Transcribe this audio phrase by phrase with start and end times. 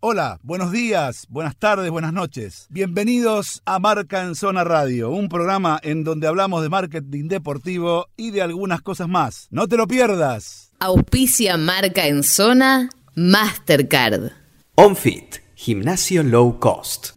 [0.00, 2.68] Hola, buenos días, buenas tardes, buenas noches.
[2.70, 8.30] Bienvenidos a Marca en Zona Radio, un programa en donde hablamos de marketing deportivo y
[8.30, 9.48] de algunas cosas más.
[9.50, 10.70] No te lo pierdas.
[10.78, 14.30] Auspicia Marca en Zona Mastercard.
[14.76, 17.16] OnFit, gimnasio low cost.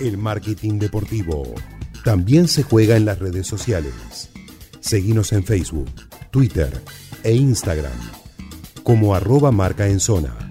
[0.00, 1.54] El marketing deportivo
[2.04, 4.30] también se juega en las redes sociales.
[4.80, 5.92] Seguimos en Facebook,
[6.32, 6.82] Twitter
[7.22, 7.92] e Instagram
[8.82, 10.50] como arroba marca en zona.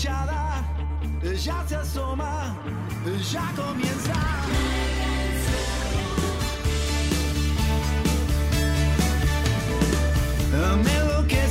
[0.00, 0.64] Hinchada
[1.44, 2.56] ya se asoma,
[3.32, 4.14] ya comienza.
[10.82, 11.49] Me enloquece,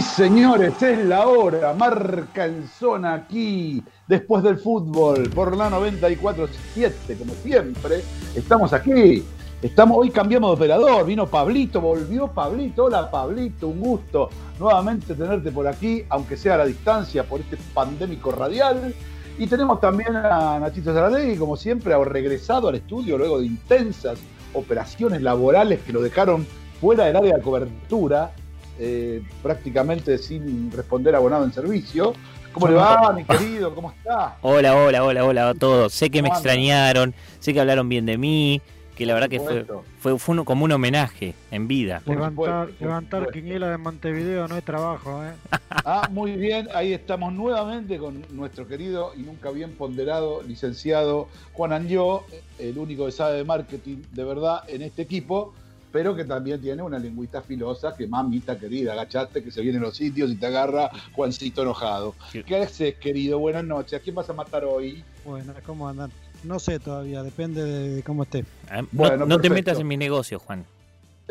[0.00, 1.72] Señores, es la hora.
[1.74, 8.02] Marca en zona aquí, después del fútbol, por la 94.7, como siempre.
[8.34, 9.24] Estamos aquí.
[9.60, 11.04] Estamos, hoy cambiamos de operador.
[11.06, 12.84] Vino Pablito, volvió Pablito.
[12.84, 17.56] Hola, Pablito, un gusto nuevamente tenerte por aquí, aunque sea a la distancia, por este
[17.74, 18.94] pandémico radial.
[19.38, 24.18] Y tenemos también a Nachito Zaradegui, como siempre, ha regresado al estudio luego de intensas
[24.52, 26.46] operaciones laborales que lo dejaron
[26.80, 28.32] fuera del área de cobertura,
[28.78, 32.12] eh, prácticamente sin responder abonado en servicio.
[32.52, 33.74] ¿Cómo le va, mi querido?
[33.74, 34.36] ¿Cómo está?
[34.42, 35.92] Hola, hola, hola, hola a todos.
[35.92, 38.60] Sé que me extrañaron, sé que hablaron bien de mí,
[38.96, 39.64] que la verdad que fue,
[40.00, 42.02] fue, fue uno- como un homenaje en vida.
[42.04, 45.32] Levantar, levantar quiniela de Montevideo no es trabajo, ¿eh?
[45.84, 51.72] Ah, muy bien, ahí estamos nuevamente con nuestro querido y nunca bien ponderado licenciado Juan
[51.72, 52.24] Angió,
[52.58, 55.54] el único que sabe de marketing de verdad en este equipo,
[55.92, 59.96] pero que también tiene una lingüita filosa que mamita querida, agachate que se vienen los
[59.96, 62.14] sitios y te agarra Juancito enojado.
[62.46, 63.38] ¿Qué haces, querido?
[63.38, 63.94] Buenas noches.
[64.00, 65.02] ¿A quién vas a matar hoy?
[65.24, 66.10] Bueno, ¿cómo andan?
[66.44, 68.44] No sé todavía, depende de cómo esté.
[68.68, 70.64] Ah, No, Bueno, no te metas en mi negocio, Juan.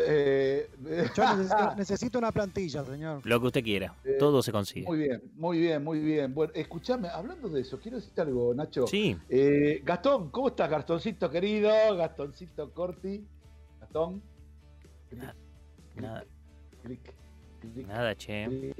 [0.00, 0.68] Eh,
[1.16, 3.20] Yo necesito, necesito una plantilla, señor.
[3.24, 3.94] Lo que usted quiera.
[4.04, 4.86] Eh, Todo se consigue.
[4.86, 6.34] muy bien, muy bien, muy bien.
[6.34, 8.86] Bueno, escúchame, hablando de eso, quiero decirte algo, Nacho.
[8.86, 11.70] Sí, Eh, Gastón, ¿cómo estás, Gastoncito querido?
[11.96, 13.24] Gastoncito Corti.
[13.80, 14.22] Gastón.
[15.10, 15.34] Clic, Na-
[15.94, 16.24] clic, nada.
[16.82, 17.00] clic,
[17.74, 18.72] clic, nada, che.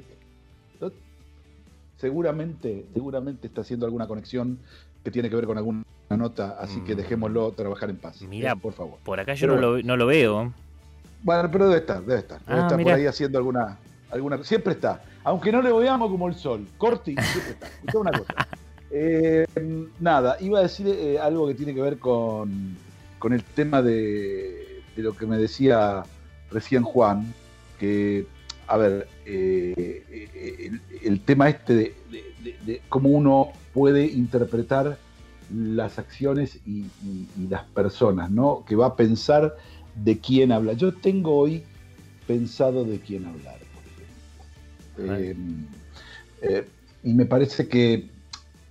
[1.96, 4.58] Seguramente, seguramente está haciendo alguna conexión
[5.02, 6.96] que tiene que ver con alguna nota, así que Mm.
[6.98, 8.22] dejémoslo trabajar en paz.
[8.22, 8.98] Mira, Eh, por favor.
[9.04, 10.52] Por acá yo Pero no lo, no lo veo.
[11.24, 12.40] Bueno, pero debe estar, debe estar.
[12.44, 13.78] Debe Ah, estar por ahí haciendo alguna,
[14.10, 14.42] alguna.
[14.44, 15.02] Siempre está.
[15.24, 16.66] Aunque no le veamos como el sol.
[16.78, 17.66] Corti, siempre está.
[17.66, 18.34] Escuchá una cosa.
[18.90, 19.46] Eh,
[20.00, 22.74] nada, iba a decir eh, algo que tiene que ver con,
[23.18, 26.04] con el tema de, de lo que me decía
[26.50, 27.32] recién Juan,
[27.78, 28.26] que,
[28.66, 30.02] a ver, eh,
[30.58, 34.98] el, el tema este de, de- de- de cómo uno puede interpretar
[35.54, 38.64] las acciones y, y- y las personas, ¿no?
[38.66, 39.56] Que va a pensar
[39.94, 40.74] de quién habla.
[40.74, 41.62] Yo tengo hoy
[42.26, 45.16] pensado de quién hablar, por ejemplo.
[45.16, 45.36] Eh,
[46.42, 46.68] eh,
[47.02, 48.10] y me parece que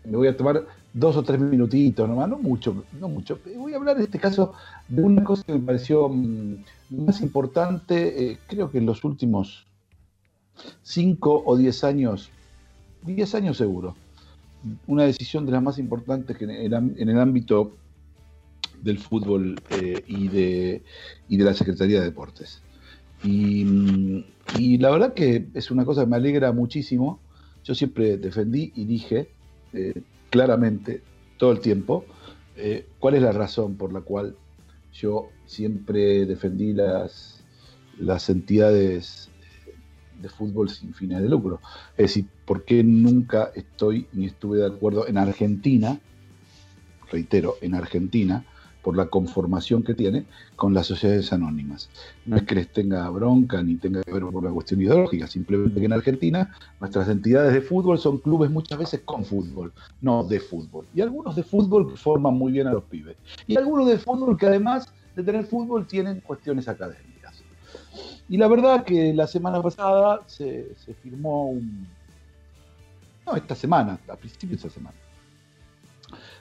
[0.05, 3.39] me voy a tomar dos o tres minutitos nomás, no mucho, no mucho.
[3.55, 4.53] Voy a hablar en este caso
[4.87, 9.65] de una cosa que me pareció mm, más importante, eh, creo que en los últimos
[10.81, 12.29] cinco o diez años,
[13.03, 13.95] diez años seguro,
[14.87, 16.51] una decisión de las más importantes que en
[17.09, 17.73] el, ámbito
[18.81, 20.83] del fútbol eh, y, de,
[21.29, 22.61] y de la Secretaría de Deportes.
[23.23, 24.23] Y, mm,
[24.57, 27.19] y la verdad que es una cosa que me alegra muchísimo.
[27.63, 29.29] Yo siempre defendí y dije
[29.73, 31.01] eh, claramente
[31.37, 32.05] todo el tiempo
[32.97, 34.35] cuál es la razón por la cual
[34.99, 37.43] yo siempre defendí las,
[37.99, 39.29] las entidades
[40.21, 41.59] de fútbol sin fines de lucro.
[41.91, 45.99] Es decir, ¿por qué nunca estoy ni estuve de acuerdo en Argentina,
[47.11, 48.45] reitero, en Argentina,
[48.81, 50.25] por la conformación que tiene
[50.55, 51.89] con las sociedades anónimas.
[52.25, 55.79] No es que les tenga bronca ni tenga que ver por la cuestión ideológica, simplemente
[55.79, 60.39] que en Argentina nuestras entidades de fútbol son clubes muchas veces con fútbol, no de
[60.39, 60.85] fútbol.
[60.93, 63.17] Y algunos de fútbol forman muy bien a los pibes.
[63.45, 67.43] Y algunos de fútbol que además de tener fútbol tienen cuestiones académicas.
[68.29, 71.87] Y la verdad que la semana pasada se, se firmó un...
[73.25, 75.06] No, esta semana, a principios de esta semana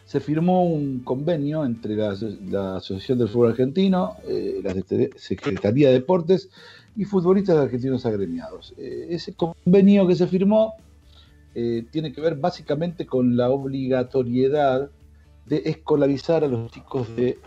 [0.06, 4.72] se firmó un convenio entre la, Asociación del Fútbol Argentino, eh, la
[5.16, 6.48] Secretaría de Deportes
[6.96, 8.72] y futbolistas argentinos agremiados.
[8.78, 10.74] Eh, ese convenio que se firmó
[11.56, 14.90] eh, tiene que ver básicamente con la obligatoriedad
[15.44, 17.38] de escolarizar a los chicos de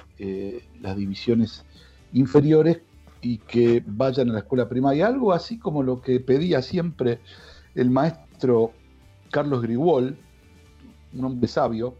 [0.81, 1.63] las divisiones
[2.11, 2.81] inferiores
[3.21, 7.19] y que vayan a la escuela primaria, algo así como lo que pedía siempre
[7.75, 8.73] el maestro
[9.31, 10.17] Carlos Grigol,
[11.13, 11.95] un hombre sabio,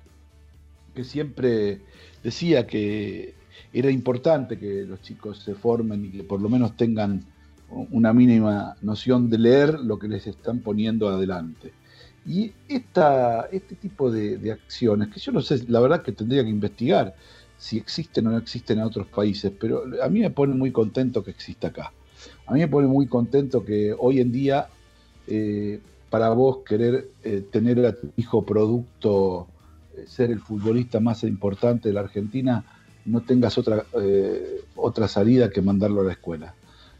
[0.99, 1.79] que siempre
[2.21, 3.33] decía que
[3.71, 7.23] era importante que los chicos se formen y que por lo menos tengan
[7.69, 11.71] una mínima noción de leer lo que les están poniendo adelante.
[12.25, 16.49] Y esta, este tipo de, acciones, que yo no sé, la verdad que tendría que
[16.49, 17.15] investigar
[17.57, 21.23] si existen o no existen en otros países, pero a mí me pone muy contento
[21.23, 21.93] que exista acá.
[22.45, 24.67] A mí me pone muy contento que hoy en día,
[25.27, 25.79] eh,
[26.09, 29.47] para vos querer eh, tener a tu hijo producto
[30.07, 32.63] ser el futbolista más importante de la Argentina,
[33.05, 36.53] no tengas otra, eh, otra salida que mandarlo a la escuela.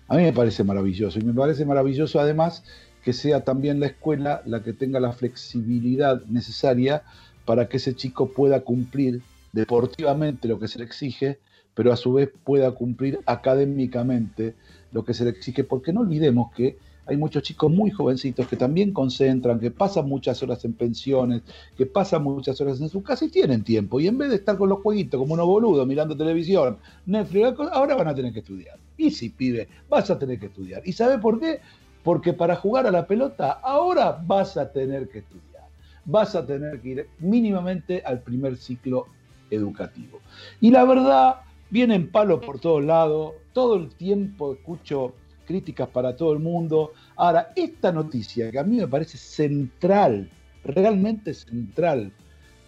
[0.07, 2.63] A mí me parece maravilloso y me parece maravilloso además
[3.04, 7.04] que sea también la escuela la que tenga la flexibilidad necesaria
[7.46, 9.22] para que ese chico pueda cumplir
[9.52, 11.40] deportivamente lo que se le exige,
[11.74, 14.56] pero a su vez pueda cumplir académicamente
[14.92, 16.78] lo que se le exige, porque no olvidemos que
[17.09, 21.41] hay muchos chicos muy jovencitos que también concentran, que pasan muchas horas en pensiones,
[21.75, 24.00] que pasan muchas horas en su casa y tienen tiempo.
[24.00, 26.77] Y en vez de estar con los jueguitos como unos boludos mirando televisión,
[27.07, 28.77] Netflix, ahora van a tener que estudiar.
[28.95, 30.83] Y si pibe, vas a tener que estudiar.
[30.85, 31.61] ¿Y sabe por qué?
[32.03, 35.63] Porque para jugar a la pelota, ahora vas a tener que estudiar.
[36.06, 39.07] Vas a tener que ir mínimamente al primer ciclo
[39.50, 40.19] educativo.
[40.61, 41.38] Y la verdad,
[41.69, 43.33] vienen palos por todos lados.
[43.53, 45.13] Todo el tiempo escucho
[45.50, 46.94] críticas para todo el mundo.
[47.16, 50.30] Ahora, esta noticia que a mí me parece central,
[50.63, 52.12] realmente central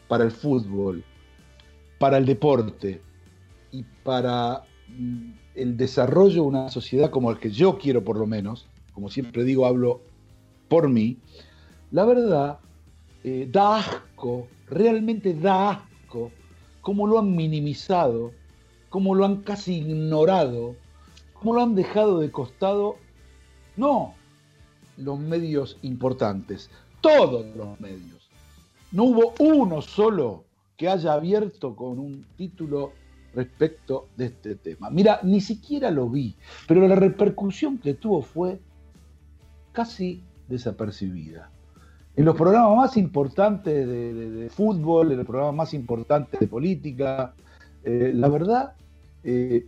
[0.07, 1.03] para el fútbol,
[1.99, 2.99] para el deporte
[3.71, 8.25] y para mm, el desarrollo de una sociedad como el que yo quiero por lo
[8.25, 10.01] menos, como siempre digo, hablo
[10.67, 11.17] por mí,
[11.91, 12.57] la verdad,
[13.23, 16.31] eh, da asco, realmente da asco,
[16.81, 18.31] cómo lo han minimizado,
[18.89, 20.75] cómo lo han casi ignorado,
[21.41, 22.97] cómo lo han dejado de costado,
[23.75, 24.13] no
[24.95, 26.69] los medios importantes,
[27.01, 28.29] todos los medios.
[28.91, 30.43] No hubo uno solo
[30.77, 32.91] que haya abierto con un título
[33.33, 34.91] respecto de este tema.
[34.91, 36.35] Mira, ni siquiera lo vi,
[36.67, 38.59] pero la repercusión que tuvo fue
[39.71, 41.49] casi desapercibida.
[42.15, 47.33] En los programas más importantes de, fútbol, en los programas más importantes de política,
[47.83, 48.73] eh, la verdad
[49.23, 49.65] eh,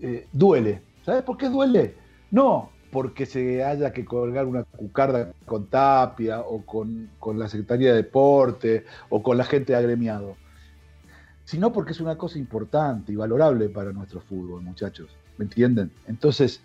[0.00, 0.89] eh, duele.
[1.10, 1.96] ¿Sabes por qué duele?
[2.30, 7.90] No porque se haya que colgar una cucarda con Tapia o con, con la Secretaría
[7.90, 10.36] de Deporte o con la gente de agremiado,
[11.44, 15.10] sino porque es una cosa importante y valorable para nuestro fútbol, muchachos.
[15.36, 15.90] ¿Me entienden?
[16.06, 16.60] Entonces,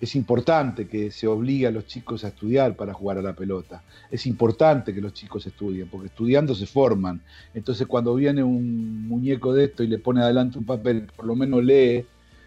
[0.00, 3.84] es importante que se obligue a los chicos a estudiar para jugar a la pelota.
[4.10, 7.22] Es importante que los chicos estudien, porque estudiando se forman.
[7.54, 11.36] Entonces, cuando viene un muñeco de esto y le pone adelante un papel, por lo
[11.36, 12.04] menos lee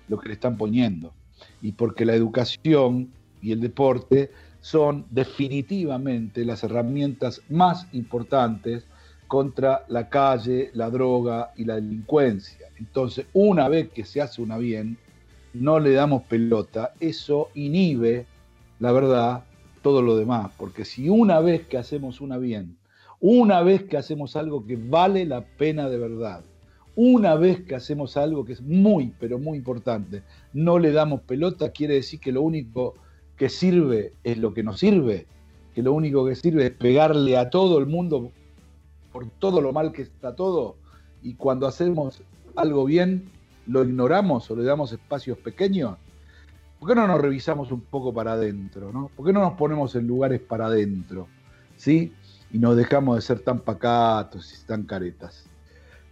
[0.10, 1.13] lo que le están poniendo.
[1.62, 3.10] Y porque la educación
[3.42, 8.86] y el deporte son definitivamente las herramientas más importantes
[9.28, 12.68] contra la calle, la droga y la delincuencia.
[12.78, 14.98] Entonces, una vez que se hace una bien,
[15.54, 18.25] no le damos pelota, eso inhibe,
[18.80, 19.44] la verdad,
[19.82, 20.51] todo lo demás.
[20.58, 22.78] Porque si una vez que hacemos una bien,
[23.20, 26.44] una vez que hacemos algo que vale la pena de verdad,
[27.01, 31.72] una vez que hacemos algo que es muy, pero muy importante, no le damos pelota,
[31.72, 32.96] quiere decir que lo único
[33.38, 35.25] que sirve es lo que nos sirve,
[35.74, 38.34] que lo único que sirve es pegarle a todo el mundo
[39.13, 40.75] por todo lo mal que está todo,
[41.24, 42.22] y cuando hacemos
[42.58, 43.32] algo bien,
[43.65, 45.96] lo ignoramos o le damos espacios pequeños,
[46.82, 48.91] ¿por qué no nos revisamos un poco para adentro?
[48.91, 49.10] ¿no?
[49.15, 51.29] ¿Por qué no nos ponemos en lugares para adentro?
[51.77, 52.12] ¿Sí?
[52.51, 55.49] Y nos dejamos de ser tan pacatos y tan caretas.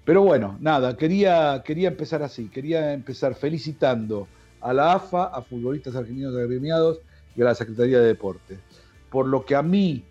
[0.08, 4.30] Pero bueno, nada, quería, quería empezar así, quería empezar felicitando
[4.62, 7.02] a la AFA, a futbolistas argentinos agremiados
[7.36, 8.58] y a la Secretaría de Deportes,
[9.12, 10.06] por lo que a mí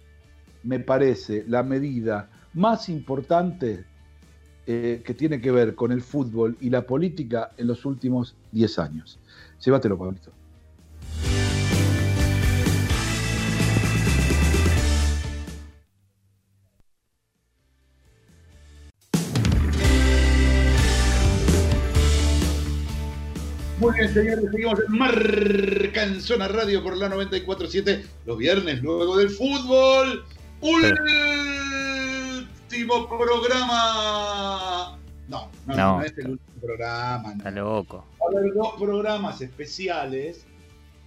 [0.65, 3.87] me parece la medida más importante
[4.67, 8.79] eh, que tiene que ver con el fútbol y la política en los últimos 10
[8.79, 9.19] años.
[9.65, 10.31] Llévatelo, Pablito.
[24.13, 29.31] Bien, señores, seguimos en Marca en Zona Radio por la 94.7 los viernes, luego del
[29.31, 30.25] fútbol.
[32.69, 34.99] Último programa.
[35.29, 37.31] No, no, no, es el último programa.
[37.31, 37.37] no.
[37.39, 38.05] Está loco.
[38.21, 40.47] Va a haber dos programas especiales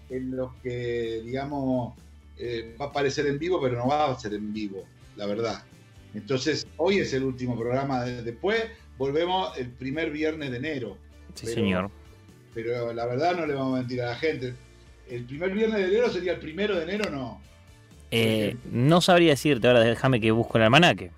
[0.09, 1.93] en los que, digamos,
[2.37, 4.83] eh, va a aparecer en vivo, pero no va a ser en vivo,
[5.15, 5.63] la verdad.
[6.13, 8.03] Entonces, hoy es el último programa.
[8.03, 8.63] de- Después
[8.97, 10.97] volvemos el primer viernes de enero.
[11.35, 11.91] Sí, señor.
[12.53, 14.53] Pero la verdad no le vamos a mentir a la gente.
[15.09, 17.41] El primer viernes de enero sería el primero de enero, no.
[18.11, 21.11] Eh, no sabría decirte, ahora déjame que busco el almanaque.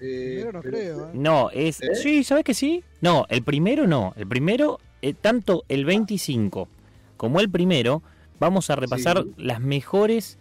[0.00, 1.10] Eh, Primero no pero- creo, ¿eh?
[1.14, 1.80] No, es.
[1.80, 1.94] ¿Eh?
[1.94, 2.82] Sí, ¿sabes que sí?
[3.00, 4.12] No, el primero no.
[4.16, 6.68] El primero, eh, tanto el 25
[7.16, 8.02] como el primero,
[8.40, 9.32] vamos a repasar Sí.
[9.38, 10.38] las mejores,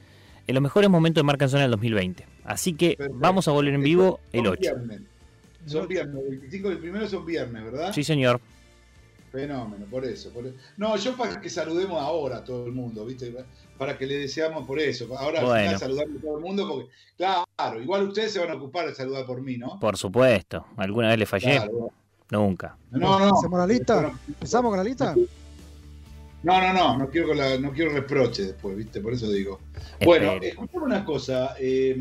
[0.47, 2.25] eh, los mejores momentos de Marca en Zona del 2020.
[2.43, 3.19] Así que Perfecto.
[3.19, 4.59] vamos a volver en vivo el Son 8.
[4.61, 5.01] viernes.
[5.67, 7.93] Son viernes, el 25 del primero son viernes, ¿verdad?
[7.93, 8.41] Sí, señor.
[9.43, 10.55] Fenómeno, por eso, por eso.
[10.77, 13.33] No, yo para que saludemos ahora a todo el mundo, ¿viste?
[13.79, 15.07] Para que le deseamos por eso.
[15.17, 15.79] Ahora Bueno.
[15.79, 19.25] saludarle a todo el mundo, porque, claro, igual ustedes se van a ocupar de saludar
[19.25, 19.79] por mí, ¿no?
[19.79, 20.67] Por supuesto.
[20.77, 21.55] ¿Alguna vez le fallé?
[21.55, 21.89] Claro.
[22.29, 22.77] Nunca.
[22.91, 23.33] No, no.
[23.35, 24.13] ¿Hacemos la lista?
[24.27, 25.15] ¿Empezamos con la lista?
[26.43, 29.01] No, no, no, no quiero, con la- no quiero reproche después, ¿viste?
[29.01, 29.61] Por eso digo.
[30.05, 31.55] Bueno, escuchame una cosa.
[31.59, 31.97] eh,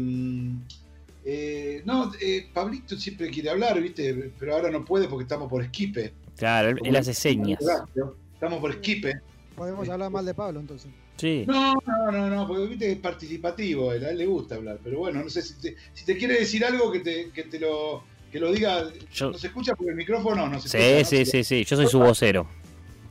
[1.24, 4.32] eh, no, eh, Pablito siempre quiere hablar, ¿viste?
[4.38, 6.12] Pero ahora no puede porque estamos por esquipe.
[6.42, 7.60] Claro, él, él hace señas.
[8.34, 9.12] Estamos por esquipe.
[9.54, 10.90] Podemos hablar mal de Pablo entonces.
[11.16, 11.44] Sí.
[11.46, 14.56] No, no, no, no, porque viste que es participativo, a él, a él le gusta
[14.56, 17.44] hablar, pero bueno, no sé si te, si te quiere decir algo que te, que
[17.44, 18.82] te lo que lo diga,
[19.12, 20.98] Yo- no se escucha porque el micrófono no se Sí, escucha.
[20.98, 21.24] ¿no?
[21.24, 21.64] sí, sí, sí.
[21.64, 22.48] Yo soy su vocero.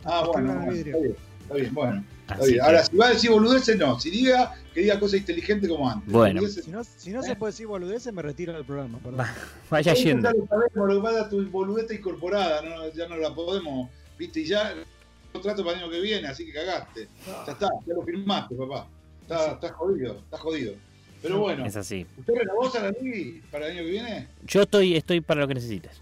[0.04, 2.04] Ah, bueno, está bien, está bien, bueno.
[2.32, 2.62] Está bien.
[2.62, 4.00] Ahora, si va a decir boludeces, no.
[4.00, 6.12] Si diga, que diga cosas inteligentes como antes.
[6.12, 6.42] Bueno.
[6.48, 8.98] Si no, si no se puede decir boludeces, me retiro del programa.
[9.00, 9.20] perdón.
[9.20, 9.34] Va-
[9.70, 10.30] Vaya yendo.
[10.32, 13.90] Ya lo sabemos, lo que pasa es tu boludeta incorporada, no, ya no la podemos,
[14.18, 14.74] viste, y ya
[15.32, 17.08] contrato para el año que viene, así que cagaste.
[17.46, 18.88] Ya está, ya lo firmaste, papá.
[19.22, 20.74] Está, está jodido, está jodido.
[21.22, 22.06] Pero bueno, Es así.
[22.18, 24.28] ¿usted renovó Sarandí para el año que viene?
[24.48, 26.02] Yo estoy, estoy para lo que necesites.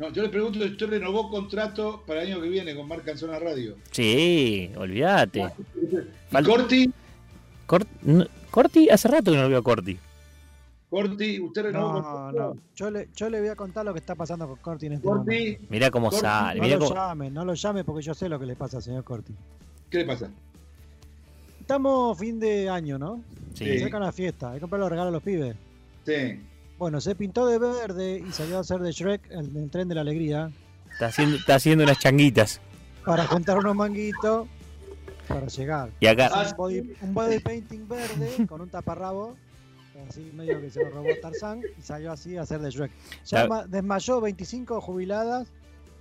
[0.00, 3.10] No, yo le pregunto si usted renovó contrato para el año que viene con Marca
[3.10, 3.76] en Zona Radio.
[3.90, 5.40] Sí, olvídate.
[5.40, 6.90] ¿Y Fal- Corti?
[7.68, 9.98] Cort- no- Corti, hace rato que no lo veo a Corti.
[10.88, 12.54] Corti, usted renovó No, contrato.
[12.54, 12.60] no.
[12.74, 15.06] Yo le, yo le voy a contar lo que está pasando con Corti en este
[15.06, 15.26] momento.
[15.30, 16.60] Corti, Mirá cómo Corti, sale.
[16.60, 16.94] No lo cómo...
[16.94, 19.34] llame, no lo llame porque yo sé lo que le pasa al señor Corti.
[19.90, 20.30] ¿qué le pasa?
[21.60, 23.22] Estamos fin de año, ¿no?
[23.54, 23.66] Sí.
[23.66, 25.54] Se acerca la fiesta, hay que comprar los regalos a los pibes.
[26.06, 26.40] Sí.
[26.80, 29.94] Bueno, se pintó de verde y salió a hacer de Shrek el, el tren de
[29.94, 30.50] la alegría
[30.90, 32.58] Está haciendo, está haciendo unas changuitas.
[33.04, 34.48] para juntar unos manguitos
[35.28, 35.90] para llegar.
[36.00, 39.36] Y acá, un body, un body painting verde con un taparrabo,
[40.08, 42.92] así medio que se lo robó Tarzán y salió así a hacer de Shrek.
[43.26, 45.48] Ya desmayó 25 jubiladas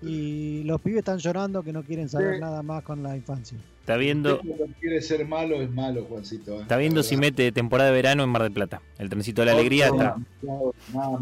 [0.02, 2.42] y los pibes están llorando que no quieren saber Sí.
[2.42, 3.58] nada más con la infancia.
[3.82, 4.40] está viendo,
[4.80, 6.60] quiere ser malo es malo, Juancito.
[6.60, 6.62] ¿eh?
[6.62, 8.82] está viendo si mete temporada de verano en Mar del Plata.
[8.98, 10.16] El trencito de la alegría está.
[10.44, 10.72] No,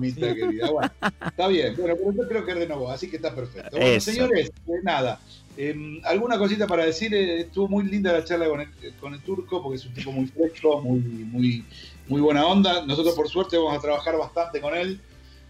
[0.01, 0.69] querida.
[0.71, 0.91] Bueno,
[1.25, 1.75] está bien.
[1.77, 3.69] Bueno, pero yo creo que renovó, así que está perfecto.
[3.71, 4.11] Bueno, Eso.
[4.11, 5.19] señores, eh, nada.
[5.55, 7.13] eh, alguna cosita para decir.
[7.15, 8.67] eh, estuvo muy linda la charla con el,
[8.99, 11.65] con el turco, porque es un tipo muy fresco, muy, muy,
[12.07, 12.85] muy buena onda.
[12.85, 14.99] Nosotros, por suerte, vamos a trabajar bastante con él.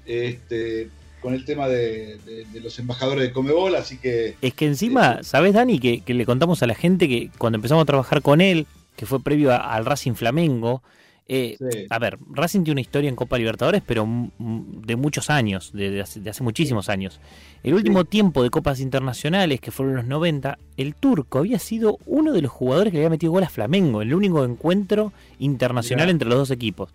[0.05, 0.89] Este,
[1.21, 5.23] con el tema de, de- de los embajadores de Comebol, así que Es que encima,
[5.23, 5.79] ¿sabes, Dani?
[5.79, 9.05] Que, que le contamos a la gente que cuando empezamos a trabajar con él, que
[9.05, 10.81] fue previo a- al Racing Flamengo,
[11.29, 14.07] eh, sí, a ver, Racing tiene una historia en Copa Libertadores, pero
[14.39, 17.19] de muchos años, de, de hace, muchísimos años.
[17.63, 22.31] El último tiempo de Copas Internacionales, que fueron los 90, el turco había sido uno
[22.31, 26.11] de los jugadores que le había metido gol a Flamengo, el único encuentro internacional Mirá.
[26.11, 26.93] entre los dos equipos.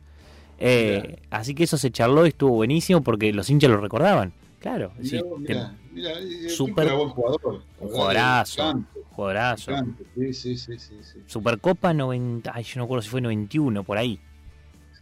[0.64, 4.32] Eh, así que eso se charló y estuvo buenísimo porque los hinchas lo recordaban.
[4.60, 6.14] Claro, sí, mirá, vos, mirá, mirá,
[6.48, 7.62] Super- era buen jugador.
[7.80, 9.72] un jugadorazo, jugadorazo.
[10.14, 11.18] Sí, sí, sí, sí, sí.
[11.26, 14.20] Supercopa 90, ay, yo no recuerdo si fue 91, por ahí.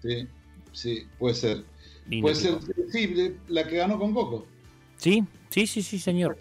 [0.00, 0.26] Sí,
[0.72, 1.62] sí, puede ser.
[2.08, 2.54] Lindo Puede ser,
[2.90, 4.46] sí, de- la que ganó con Coco.
[4.96, 6.38] Sí, sí, sí, sí, señor.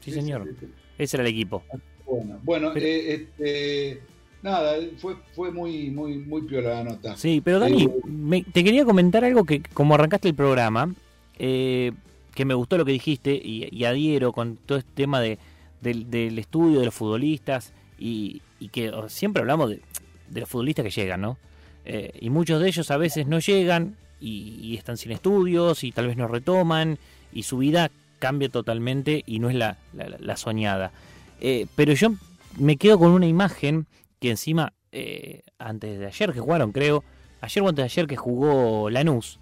[0.00, 0.48] Sí, señor.
[0.48, 0.66] sí, sí.
[0.96, 1.62] Ese era el equipo.
[2.06, 4.02] Bueno, bueno Pero- eh, este,
[4.42, 7.16] nada, fue, fue muy, muy, muy piola la nota.
[7.16, 10.92] Sí, pero Dani, Eh, me- te quería comentar algo que como arrancaste el programa,
[11.38, 11.92] eh,
[12.34, 15.38] que me gustó lo que dijiste y, y adhiero con todo este tema de,
[15.80, 19.80] del, del estudio de los futbolistas y, y que siempre hablamos de,
[20.28, 21.38] de los futbolistas que llegan, ¿no?
[21.84, 25.90] Eh, y muchos de ellos a veces no llegan y, y están sin estudios y
[25.92, 26.98] tal vez no retoman
[27.32, 30.92] y su vida cambia totalmente y no es la, la- la soñada.
[31.40, 32.14] Eh, pero yo
[32.58, 33.86] me quedo con una imagen
[34.22, 37.04] que encima, eh, antes de ayer que jugaron, creo,
[37.42, 39.38] ayer o antes de ayer que jugó Lanús,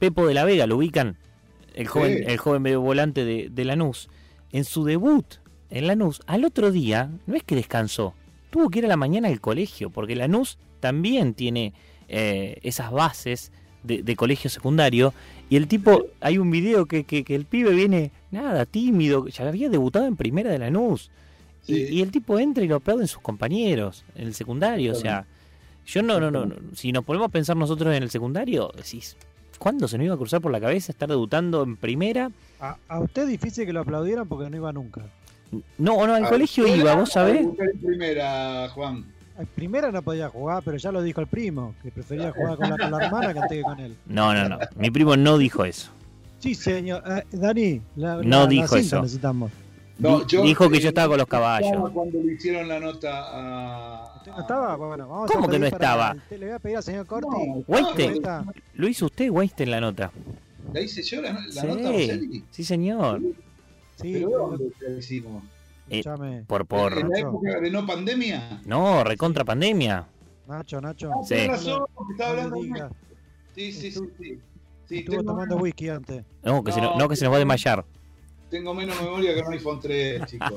[0.00, 1.16] Pepo de la Vega, lo ubican,
[1.74, 2.24] el joven, Sí.
[2.26, 4.08] el joven medio volante de, de Lanús,
[4.52, 5.24] en su debut
[5.70, 8.14] en Lanús, al otro día, no es que descansó,
[8.50, 11.72] tuvo que ir a la mañana al colegio, porque Lanús también tiene
[12.08, 13.50] eh, esas bases
[13.82, 15.12] de, de colegio secundario,
[15.50, 19.46] y el tipo, hay un video que, que- que el pibe viene, nada, tímido, ya
[19.48, 21.10] había debutado en primera de Lanús,
[21.64, 21.86] Sí.
[21.90, 25.24] y el tipo entra y lo aplauden sus compañeros en el secundario, o sea,
[25.86, 29.16] yo no, no, no, no, si nos ponemos a pensar nosotros en el secundario, decís,
[29.58, 32.30] ¿cuándo se nos iba a cruzar por la cabeza estar debutando en primera?
[32.60, 35.02] A, a usted difícil que lo aplaudieran porque no iba nunca.
[35.78, 37.40] No, no, al colegio ¿era iba, vos sabés.
[37.46, 39.04] en primera, Juan.
[39.38, 42.70] En primera no podía jugar, pero ya lo dijo el primo, que prefería jugar con
[42.70, 43.96] la, con la hermana que antes que con él.
[44.06, 45.90] No, no, no, mi primo no dijo eso.
[46.38, 47.02] Sí, señor.
[47.06, 49.02] Eh, Dani, la, No la- la dijo cinta eso.
[49.02, 49.50] necesitamos.
[49.98, 51.90] No, yo, dijo que eh, yo estaba con los estaba caballos.
[51.92, 54.16] Cuando le hicieron la nota a.
[54.16, 54.76] ¿Usted no estaba?
[54.76, 56.16] Bueno, vamos ¿Cómo a que no estaba?
[56.30, 57.28] Le voy a pedir al señor Corti.
[57.28, 58.44] No.
[58.74, 60.10] Lo hizo usted, Weinstein, la nota.
[60.72, 61.92] ¿La hice yo la, la sí, nota,
[62.50, 63.20] sí, señor.
[63.96, 65.44] Sí, ¿Pero pero- dónde la hicimos?
[65.90, 66.02] Eh.
[66.46, 66.98] Por, por...
[66.98, 68.62] ¿En la época de no pandemia?
[68.64, 70.06] No, recontra pandemia.
[70.48, 71.10] Nacho, Nacho.
[71.12, 71.46] Ah, Sí.
[71.46, 72.62] razón, estaba No hablando.
[72.62, 72.90] diga.
[73.54, 74.00] Sí, sí, sí.
[74.18, 74.38] sí.
[74.86, 76.24] Sí, Estuvo tomando whisky antes.
[76.42, 77.84] No, que, se, no, No, no, que se nos va a desmayar.
[78.54, 80.52] Tengo menos memoria que un iPhone 3, chicos.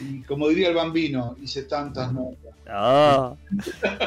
[0.00, 2.52] Y como diría el bambino, hice tantas notas.
[2.68, 3.36] Ah,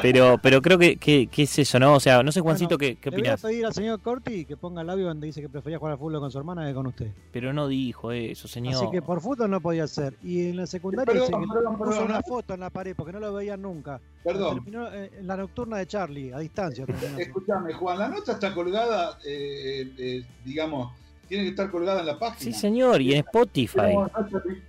[0.02, 1.94] pero, pero creo que, que, que es eso, ¿no?
[1.94, 4.58] O sea, no sé, Juancito, ¿qué, qué Le voy a pedir al señor Corti que
[4.58, 6.86] ponga el audio donde dice que prefería jugar al fútbol con su hermana que con
[6.88, 7.10] usted.
[7.32, 8.74] Pero no dijo eso, señor.
[8.74, 10.14] Así que por fútbol no podía ser.
[10.22, 12.04] Y en la secundaria Perdón, que perdón, puso perdón.
[12.04, 13.98] una foto en la pared porque no lo veían nunca.
[14.22, 14.56] Perdón.
[14.56, 16.84] Terminó eh, en la nocturna de Charlie, a distancia.
[17.18, 20.92] Escúchame, Juan, la nota está colgada, eh, eh, eh, digamos,
[21.30, 22.56] tiene que estar colgada en la Sí, página.
[22.58, 23.94] señor, y en Spotify.
[23.94, 24.10] No,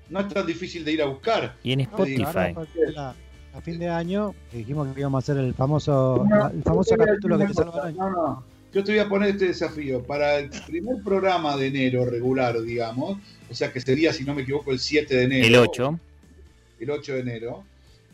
[0.10, 1.56] no es tan- difícil de ir a buscar.
[1.64, 2.56] Y en Spotify.
[3.54, 7.38] a fin de año que dijimos que íbamos a hacer el famoso, el famoso capítulo
[7.40, 7.98] que te salva el año.
[7.98, 8.44] No, no.
[8.72, 10.02] Yo te voy a poner este desafío.
[10.04, 13.18] Para el primer programa de enero regular, digamos,
[13.50, 15.46] o sea que sería, si no me equivoco, el 7 de enero.
[15.48, 16.00] El 8.
[16.80, 17.64] El 8 de enero.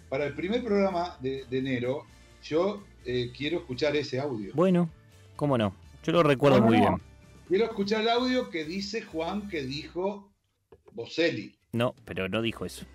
[0.09, 2.05] Para el primer programa de, de enero,
[2.43, 4.51] yo eh, quiero escuchar ese audio.
[4.55, 4.89] Bueno,
[5.35, 5.73] cómo no.
[6.03, 6.81] Yo lo recuerdo muy no.
[6.87, 7.01] bien.
[7.47, 10.31] Quiero escuchar el audio que dice Juan que dijo
[10.93, 11.57] Boselli.
[11.71, 12.85] No, pero no dijo eso.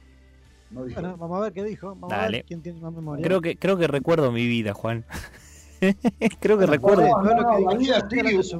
[0.70, 1.00] No dijo.
[1.00, 1.88] Bueno, vamos a ver qué dijo.
[1.88, 2.38] Vamos a Dale.
[2.38, 3.24] ver quién tiene más memoria.
[3.24, 5.04] Creo que, creo que recuerdo mi vida, Juan.
[5.80, 7.02] creo que Bueno, recuerdo.
[7.22, 8.56] no, la vida sí, una cosa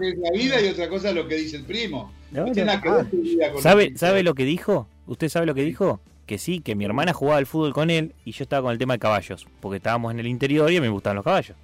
[0.00, 2.12] es la vida y otra cosa es lo que dice el primo.
[3.60, 4.86] ¿Sabe, ¿Sabe lo que dijo?
[5.06, 6.00] ¿Usted sabe lo que dijo?
[6.26, 8.78] Que sí, que mi hermana jugaba al fútbol con él y yo estaba con el
[8.78, 9.46] tema de caballos.
[9.60, 11.56] Porque estábamos en el interior y a mí me gustaban los caballos.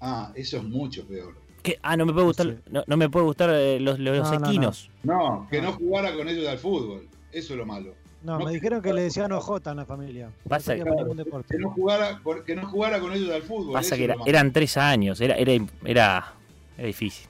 [0.00, 1.34] Ah, eso es mucho peor.
[1.66, 1.78] ¿Qué?
[1.82, 2.56] Ah, no me puede gustar, Sí.
[2.70, 4.46] no, no me puede gustar eh, los, los No, no, no.
[4.48, 4.88] equinos.
[5.02, 7.08] No, que no jugara con ellos al fútbol.
[7.32, 7.92] Eso es lo malo.
[8.22, 10.30] No, No, me dijeron que le decían OJ en la familia.
[10.48, 11.24] Pasa No que-.
[11.48, 13.72] Que no jugara, que no jugara con ellos al fútbol.
[13.72, 15.52] Pasa que era- eran tres años, era, era,
[15.84, 16.34] era,
[16.78, 17.26] era difícil.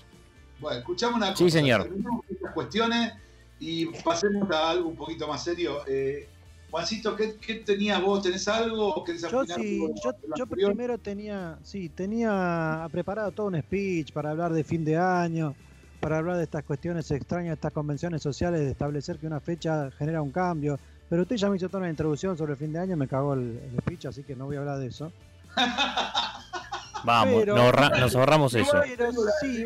[0.61, 1.39] Bueno, escuchamos una cosa.
[1.39, 1.89] Sí, señor.
[2.31, 3.15] Estas cuestiones
[3.59, 5.79] y pasemos a algo un poquito más serio.
[5.87, 6.29] Eh,
[6.77, 8.23] Juancito, ¿qué, qué tenías vos?
[8.23, 8.89] ¿Tenés algo?
[8.91, 14.53] ¿O querés Yo sí, algo primero tenía, sí, tenía preparado todo un speech para hablar
[14.53, 15.55] de fin de año,
[16.01, 20.21] para hablar de estas cuestiones extrañas, estas convenciones sociales, de establecer que una fecha genera
[20.21, 20.79] un cambio.
[21.09, 23.33] Pero usted ya me hizo toda una introducción sobre el fin de año, me cagó
[23.33, 25.11] el, el speech, así que no voy a hablar de eso.
[27.05, 28.77] Vamos, Pero- nos, ahorra- nos ahorramos eso.
[28.99, 29.65] Pero sí,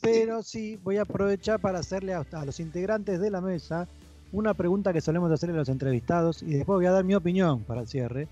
[0.00, 3.86] pero sí, voy a aprovechar para hacerle a, a los integrantes de la mesa
[4.34, 7.60] una pregunta que solemos hacerle a los entrevistados y después voy a dar mi opinión
[7.62, 8.28] para el cierre.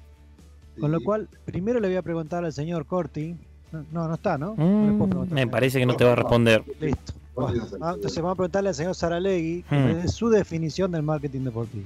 [0.80, 3.36] Con lo cual, primero le voy a preguntar al señor Corti.
[3.70, 4.54] No, no, no está, ¿no?
[4.56, 6.62] Mm, me parece que no te va a responder.
[6.80, 7.12] Listo.
[7.34, 9.84] Bueno, entonces vamos a preguntarle al señor Saralegui que Hmm.
[9.86, 11.84] me dé su definición del marketing deportivo.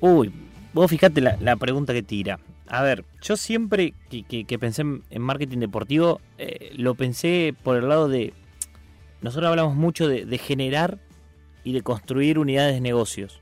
[0.00, 0.32] Uy,
[0.74, 2.38] vos fijate la, la pregunta que tira.
[2.68, 7.54] A ver, yo siempre que, que- que pensé en, en marketing deportivo, eh, lo pensé
[7.62, 8.32] por el lado de...
[9.22, 10.98] Nosotros hablamos mucho de, de generar
[11.64, 13.40] y de construir unidades de negocios.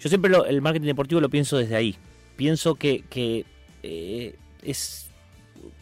[0.00, 1.96] Yo siempre lo- el marketing deportivo lo pienso desde ahí.
[2.36, 3.04] Pienso que,
[3.82, 5.06] eh, es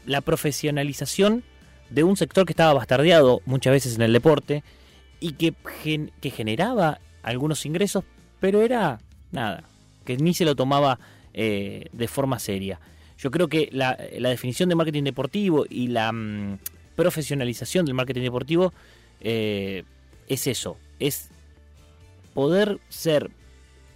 [0.07, 1.43] la profesionalización
[1.91, 4.63] de un sector que estaba bastardeado muchas veces en el deporte
[5.21, 5.55] y que,
[6.21, 8.05] que generaba algunos ingresos,
[8.41, 9.01] pero era
[9.33, 9.65] nada,
[10.05, 10.99] que ni se lo tomaba
[11.35, 12.81] eh, de forma seria.
[13.19, 16.59] Yo creo que la, la definición de marketing deportivo y la mm,
[16.97, 18.73] profesionalización del marketing deportivo
[19.21, 19.85] eh,
[20.29, 21.30] es eso, es
[22.35, 23.31] poder ser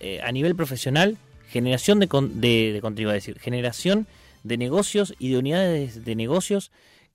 [0.00, 1.16] eh, a nivel profesional
[1.48, 4.06] generación de, con- de, de contenido, es decir, generación
[4.42, 6.70] de negocios y de unidades de negocios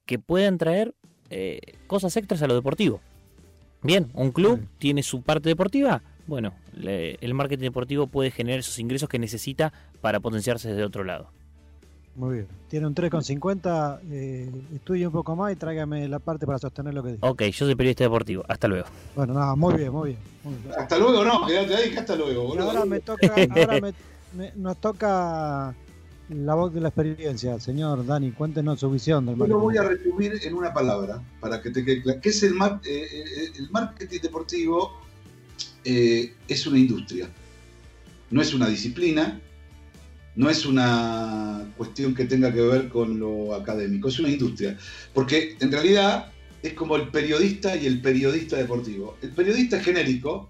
[0.05, 0.93] que puedan traer
[1.29, 3.01] eh, cosas extras a lo deportivo.
[3.84, 6.01] Bien, un club tiene su parte deportiva.
[6.25, 11.03] Bueno, le- el marketing deportivo puede generar esos ingresos que necesita para potenciarse desde otro
[11.03, 11.32] lado.
[12.15, 12.48] Muy bien.
[12.69, 14.00] Tiene un 3,50.
[14.12, 17.19] Eh, estudie un poco más y tráigame la parte para sostener lo que dice.
[17.26, 18.43] Ok, yo soy periodista deportivo.
[18.48, 18.88] Hasta luego.
[19.15, 20.19] Bueno, nada, muy bien, muy bien.
[20.43, 20.74] muy bien.
[20.78, 22.65] Hasta luego, no, quédate ahí, que hasta luego, boludo.
[22.72, 23.93] ahora me toca, ahora me-
[24.38, 25.74] me- nos toca
[26.30, 27.60] la voz de la experiencia.
[27.60, 30.04] Señor Dani, cuéntenos su visión del Yo lo voy a marketing.
[30.06, 32.19] resumir en una palabra, para que te quede claro.
[32.22, 34.91] ¿Qué es el, mar- eh, eh, el marketing deportivo?
[35.86, 37.30] eh, es una industria.
[38.30, 39.39] No es una disciplina,
[40.39, 44.78] no es una cuestión que tenga que ver con lo académico, es una industria.
[45.13, 46.32] Porque en realidad
[46.63, 49.17] es como el periodista y el periodista deportivo.
[49.21, 50.49] El periodista es genérico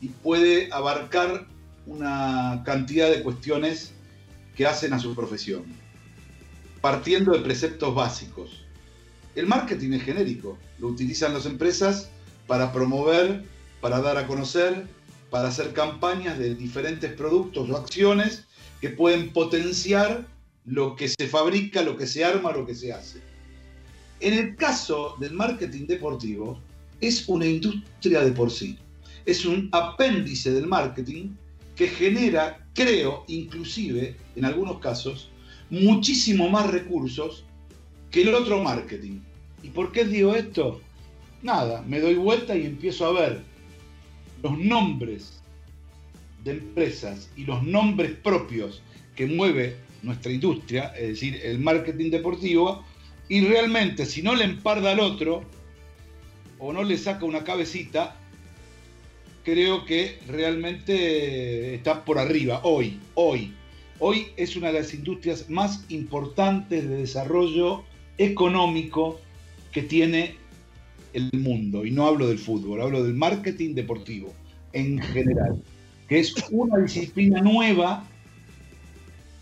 [0.00, 1.46] y puede abarcar
[1.84, 3.92] una cantidad de cuestiones
[4.56, 5.64] que hacen a su profesión
[6.80, 8.64] partiendo de preceptos básicos.
[9.34, 12.08] El marketing es genérico, lo utilizan las empresas
[12.46, 13.44] para promover,
[13.82, 14.86] para dar a conocer,
[15.28, 18.47] para hacer campañas de diferentes productos o acciones
[18.80, 20.26] que pueden potenciar
[20.64, 23.20] lo que se fabrica, lo que se arma, lo que se hace.
[24.20, 26.60] En el caso del marketing deportivo,
[27.00, 28.76] es una industria de por sí.
[29.24, 31.30] Es un apéndice del marketing
[31.76, 35.30] que genera, creo, inclusive, en algunos casos,
[35.70, 37.44] muchísimo más recursos
[38.10, 39.20] que el otro marketing.
[39.62, 40.80] ¿Y por qué digo esto?
[41.42, 43.42] Nada, me doy vuelta y empiezo a ver
[44.42, 45.37] los nombres
[46.44, 48.82] de empresas y los nombres propios
[49.16, 52.84] que mueve nuestra industria, es decir, el marketing deportivo,
[53.28, 55.42] y realmente si no le emparda al otro
[56.58, 58.16] o no le saca una cabecita,
[59.44, 63.54] creo que realmente está por arriba, hoy, hoy.
[64.00, 67.82] Hoy es una de las industrias más importantes de desarrollo
[68.16, 69.20] económico
[69.72, 70.36] que tiene
[71.12, 71.84] el mundo.
[71.84, 74.32] Y no hablo del fútbol, hablo del marketing deportivo
[74.72, 75.62] en general,
[76.08, 78.04] que es una disciplina nueva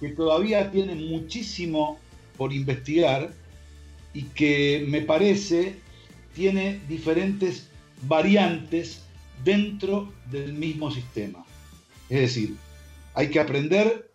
[0.00, 1.98] que todavía tiene muchísimo
[2.36, 3.32] por investigar
[4.12, 5.76] y que me parece
[6.34, 7.68] tiene diferentes
[8.02, 9.02] variantes
[9.44, 11.44] dentro del mismo sistema.
[12.10, 12.56] Es decir,
[13.14, 14.10] hay que aprender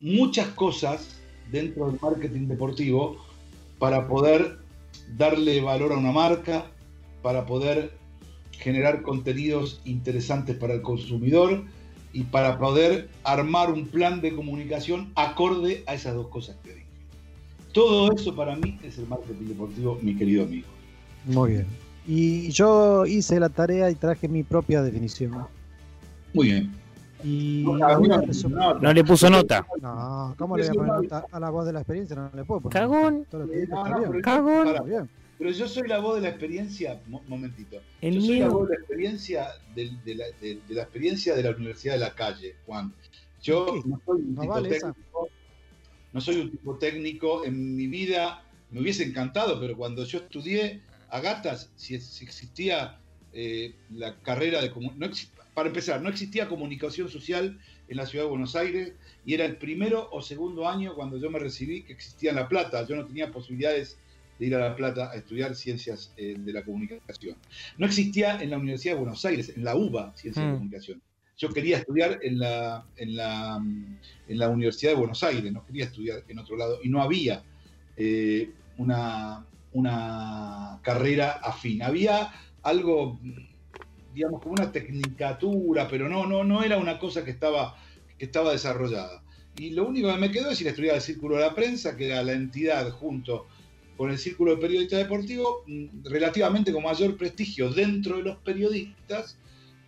[0.00, 1.20] muchas cosas
[1.52, 3.24] dentro del marketing deportivo
[3.78, 4.58] para poder
[5.16, 6.66] darle valor a una marca,
[7.22, 7.96] para poder
[8.52, 11.64] generar contenidos interesantes para el consumidor
[12.14, 16.86] y para poder armar un plan de comunicación acorde a esas dos cosas que dije.
[17.72, 20.68] Todo eso para mí es el marketing deportivo, mi querido amigo.
[21.26, 21.66] Muy bien.
[22.06, 25.32] Y yo hice la tarea y traje mi propia definición.
[26.32, 26.83] Muy bien.
[27.24, 29.66] Y No, le puso nota.
[29.80, 32.14] No, ¿cómo le voy a poner nota a la voz de la experiencia?
[32.16, 32.72] No le puedo poner.
[32.74, 33.26] Cagón.
[33.32, 33.68] Bien.
[33.70, 35.08] pero- Cagón.
[35.36, 37.78] Pero yo soy la voz de la experiencia, mo- momentito.
[38.00, 41.42] El yo soy la voz de la experiencia de, la, de- de la experiencia de
[41.42, 42.92] la Universidad de la Calle, Juan.
[43.42, 43.82] Yo ¿Qué?
[43.88, 44.92] no soy un No tipo vale esa.
[44.92, 45.28] técnico,
[46.12, 47.44] no soy un tipo técnico.
[47.44, 52.98] En mi vida me hubiese encantado, pero cuando yo estudié a gatas, si, si existía
[53.32, 55.06] eh, la carrera de no
[55.54, 58.92] para empezar, no existía comunicación social en la ciudad de Buenos Aires
[59.24, 62.48] y era el primero o segundo año cuando yo me recibí que existía en La
[62.48, 62.84] Plata.
[62.86, 63.98] Yo no tenía posibilidades
[64.38, 67.36] de ir a La Plata a estudiar ciencias eh, de la comunicación.
[67.78, 70.54] No existía en la Universidad de Buenos Aires, en la UBA, ciencias de Mm.
[70.54, 71.02] comunicación.
[71.36, 75.64] Yo quería estudiar en la, en, la, mm, en la Universidad de Buenos Aires, no
[75.66, 77.42] quería estudiar en otro lado, y no había
[77.96, 81.82] eh, una, una carrera afín.
[81.82, 83.53] Había algo, mm,
[84.14, 87.76] digamos, como una tecnicatura, pero no, no, no era una cosa que estaba,
[88.18, 89.22] que estaba desarrollada.
[89.56, 91.96] Y lo único que me quedó es ir a estudiar el Círculo de la Prensa,
[91.96, 93.46] que era la entidad junto
[93.96, 99.36] con el Círculo de Periodistas Deportivos, mm, relativamente con mayor prestigio dentro de los periodistas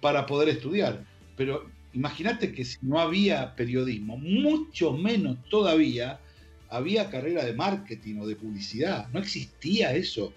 [0.00, 1.04] para poder estudiar.
[1.36, 6.20] Pero imagínate que si no había periodismo, mucho menos todavía
[6.68, 9.08] había carrera de marketing o de publicidad.
[9.12, 10.32] No existía eso.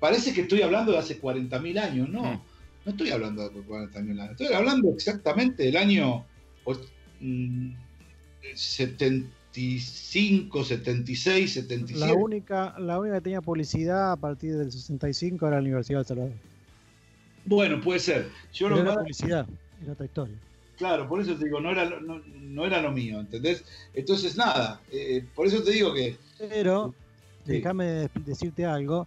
[0.00, 2.22] Parece que estoy hablando de hace 40.000 años, no.
[2.22, 2.40] Mm.
[2.84, 4.40] No estoy hablando de 40.000 años.
[4.40, 6.24] Estoy hablando exactamente del año
[6.64, 6.80] och-
[7.20, 7.70] mm,
[8.54, 12.06] 75, 76, 77.
[12.06, 16.02] La única, la única que tenía publicidad a partir del 65 era la Universidad de
[16.02, 16.32] El Salvador.
[17.46, 18.28] Bueno, puede ser.
[18.52, 19.46] Yo Pero lo era publicidad,
[19.82, 20.34] era otra historia.
[20.76, 23.64] Claro, por eso te digo, no era, lo- no, no era lo mío, ¿entendés?
[23.94, 26.92] Entonces, nada, eh, por eso te digo que Pero,
[27.46, 27.52] Sí.
[27.52, 29.06] déjame de- decirte algo,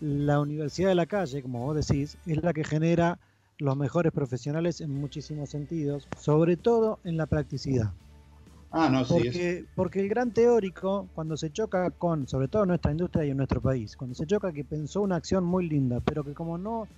[0.00, 3.18] la Universidad de la Calle, como vos decís, es la que genera
[3.58, 7.92] los mejores profesionales en muchísimos sentidos, sobre todo en la practicidad.
[8.70, 9.14] Ah, no, sí.
[9.18, 13.24] es- Porque, porque el gran teórico, cuando se choca con, sobre todo en nuestra industria
[13.24, 16.34] y en nuestro país, cuando se choca que pensó una acción muy linda, pero que
[16.34, 16.88] como no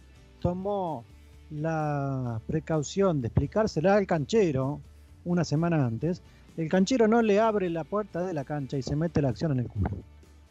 [0.40, 1.04] tomó
[1.50, 4.80] la precaución de explicársela al canchero
[5.24, 6.22] una semana antes,
[6.56, 9.52] el canchero no le abre la puerta de la cancha y se mete la acción
[9.52, 9.90] en el culo.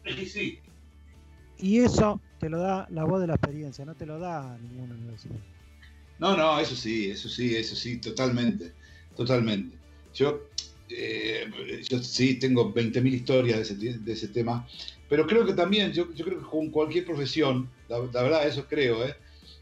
[0.04, 0.58] Sí, sí.
[1.58, 4.94] Y eso te lo da la voz de la experiencia, no te lo da ninguna
[4.94, 5.36] universidad.
[6.18, 8.72] No, no, eso sí, eso sí, eso sí, totalmente,
[9.16, 9.76] totalmente.
[10.14, 10.48] Yo,
[10.88, 11.50] eh,
[11.88, 14.66] yo sí tengo 20.000 historias de ese, de ese tema,
[15.08, 18.66] pero creo que también, yo, yo creo que con cualquier profesión, la, la verdad, eso
[18.66, 19.14] creo, ¿eh?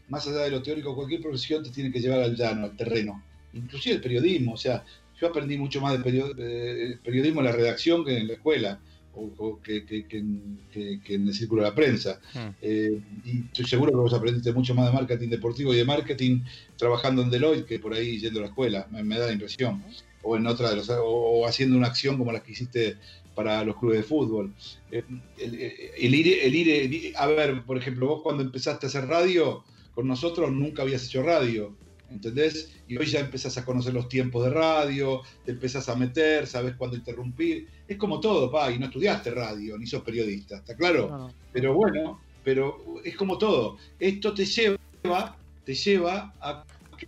[0.07, 3.21] más allá de lo teórico, cualquier profesión te tiene que llevar al llano, al terreno,
[3.53, 4.83] inclusive el periodismo, o sea,
[5.19, 8.79] yo aprendí mucho más de eh, periodismo en la redacción que en la escuela,
[9.15, 12.19] o, o que, que- que en, que- que en el círculo de la prensa.
[12.33, 12.39] Mm.
[12.61, 16.41] Eh, y estoy seguro que vos aprendiste mucho más de marketing deportivo y de marketing
[16.77, 19.83] trabajando en Deloitte que por ahí yendo a la escuela, me, me da la impresión.
[20.21, 22.97] O en otra de los, o, o haciendo una acción como la que hiciste
[23.35, 24.53] para los clubes de fútbol.
[24.91, 25.03] Eh,
[25.37, 25.55] el,
[25.99, 29.05] el ir, el ir, el ir- a ver, por ejemplo, vos cuando empezaste a hacer
[29.07, 31.75] radio con nosotros nunca habías hecho radio.
[32.09, 32.71] ¿Entendés?
[32.87, 36.75] Y hoy ya empezás a conocer los tiempos de radio, te empezás a meter, sabes
[36.75, 37.67] cuándo interrumpir.
[37.87, 41.09] Es como todo, pa, y no estudiaste radio, ni sos periodista, ¿está claro?
[41.09, 41.33] No, no.
[41.51, 43.77] Pero bueno, pero es como todo.
[43.99, 46.63] Esto te lleva, te lleva a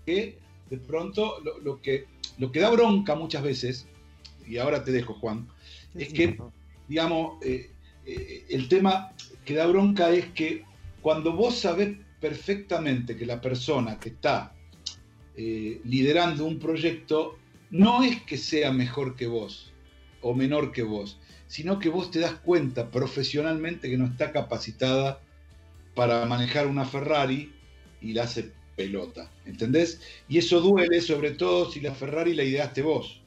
[0.05, 2.05] que de pronto lo, lo que,
[2.39, 3.85] lo que da bronca muchas veces,
[4.47, 5.47] y ahora te dejo, Juan,
[5.93, 6.37] Sí, Es sí, que-
[6.87, 7.71] digamos, eh,
[8.05, 9.11] eh, el tema
[9.45, 10.63] que da bronca es que
[11.01, 14.53] cuando vos sabés perfectamente que la persona que está
[15.37, 17.37] eh, liderando un proyecto
[17.69, 19.71] no es que sea mejor que vos
[20.21, 25.21] o menor que vos, sino que vos te das cuenta profesionalmente que no está capacitada
[25.95, 27.53] para manejar una Ferrari
[28.01, 30.01] y la hace pelota, ¿entendés?
[30.27, 33.21] Y eso duele sobre todo si la Ferrari la ideaste vos,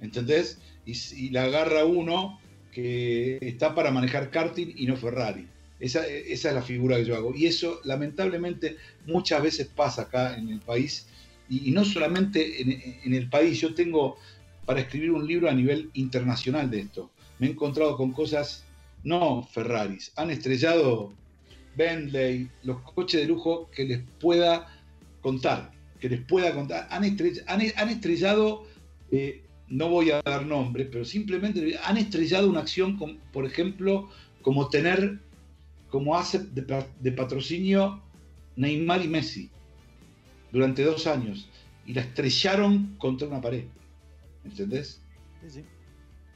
[0.00, 0.58] ¿entendés?
[0.84, 2.40] Y, y la agarra uno
[2.72, 5.46] que está para manejar karting y no Ferrari.
[5.78, 7.34] Esa, esa es la figura que yo hago.
[7.34, 11.06] Y eso lamentablemente muchas veces pasa acá en el país.
[11.52, 14.16] Y, no solamente en, el país, yo tengo
[14.64, 17.10] para escribir un libro a nivel internacional de esto.
[17.38, 18.64] Me he encontrado con cosas,
[19.04, 21.12] no Ferraris, han estrellado
[21.76, 24.66] Bentley, los coches de lujo que les pueda
[25.20, 26.88] contar, que les pueda contar.
[26.90, 28.64] Han, estrell- han, han estrellado,
[29.10, 34.08] eh, no voy a dar nombre, pero simplemente han estrellado una acción, con- por ejemplo,
[34.40, 35.18] como tener
[35.90, 36.12] como
[36.66, 38.02] pa- de patrocinio
[38.56, 39.50] Neymar y Messi
[40.52, 41.48] durante dos años
[41.86, 43.64] y la estrellaron contra una pared.
[44.44, 45.00] ¿Entendés?
[45.42, 45.64] Sí, sí.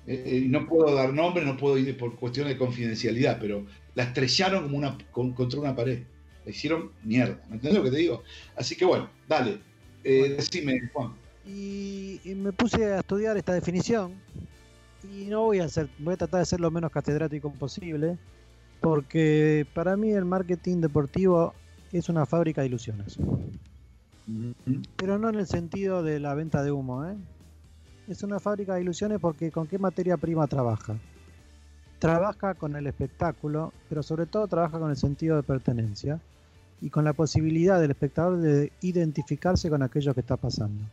[0.06, 4.04] Eh, eh, no puedo dar nombre, no puedo ir por cuestiones de confidencialidad, pero la
[4.04, 6.02] estrellaron como una, con- contra una pared.
[6.44, 7.40] La hicieron mierda.
[7.48, 8.22] ¿Me entendés lo que te digo?
[8.56, 9.58] Así que bueno, dale.
[10.04, 10.36] Eh, Bueno.
[10.36, 11.12] decime, Juan.
[11.44, 14.14] Y, y me puse a estudiar esta definición
[15.04, 18.16] y no voy a hacer, voy a tratar de ser lo menos catedrático posible,
[18.80, 21.54] porque para mí el marketing deportivo
[21.92, 23.16] es una fábrica de ilusiones,
[24.96, 27.16] pero no en el sentido de la venta de humo, ¿eh?
[28.08, 30.96] Es una fábrica de ilusiones porque con qué materia prima trabaja.
[31.98, 36.20] Trabaja con el espectáculo, pero sobre todo trabaja con el sentido de pertenencia
[36.80, 40.84] y con la posibilidad del espectador de identificarse con aquello que está pasando.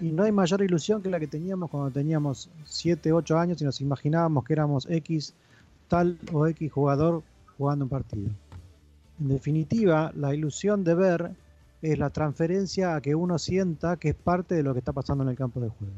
[0.00, 3.64] Y no hay mayor ilusión que la que teníamos cuando teníamos 7, 8 años y
[3.64, 5.34] nos imaginábamos que éramos X
[5.88, 7.22] tal o X jugador
[7.56, 8.30] jugando un partido.
[9.20, 11.30] En definitiva, la ilusión de ver
[11.92, 15.22] es la transferencia a que uno sienta que es parte de lo que está pasando
[15.24, 15.94] en el campo de juego.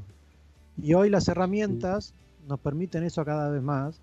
[0.76, 2.14] Y hoy las herramientas
[2.46, 4.00] nos permiten eso cada vez más,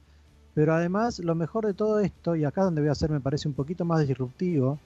[0.53, 3.47] pero además lo mejor de todo esto, y acá donde voy a ser me parece
[3.47, 4.79] un poquito más disruptivo,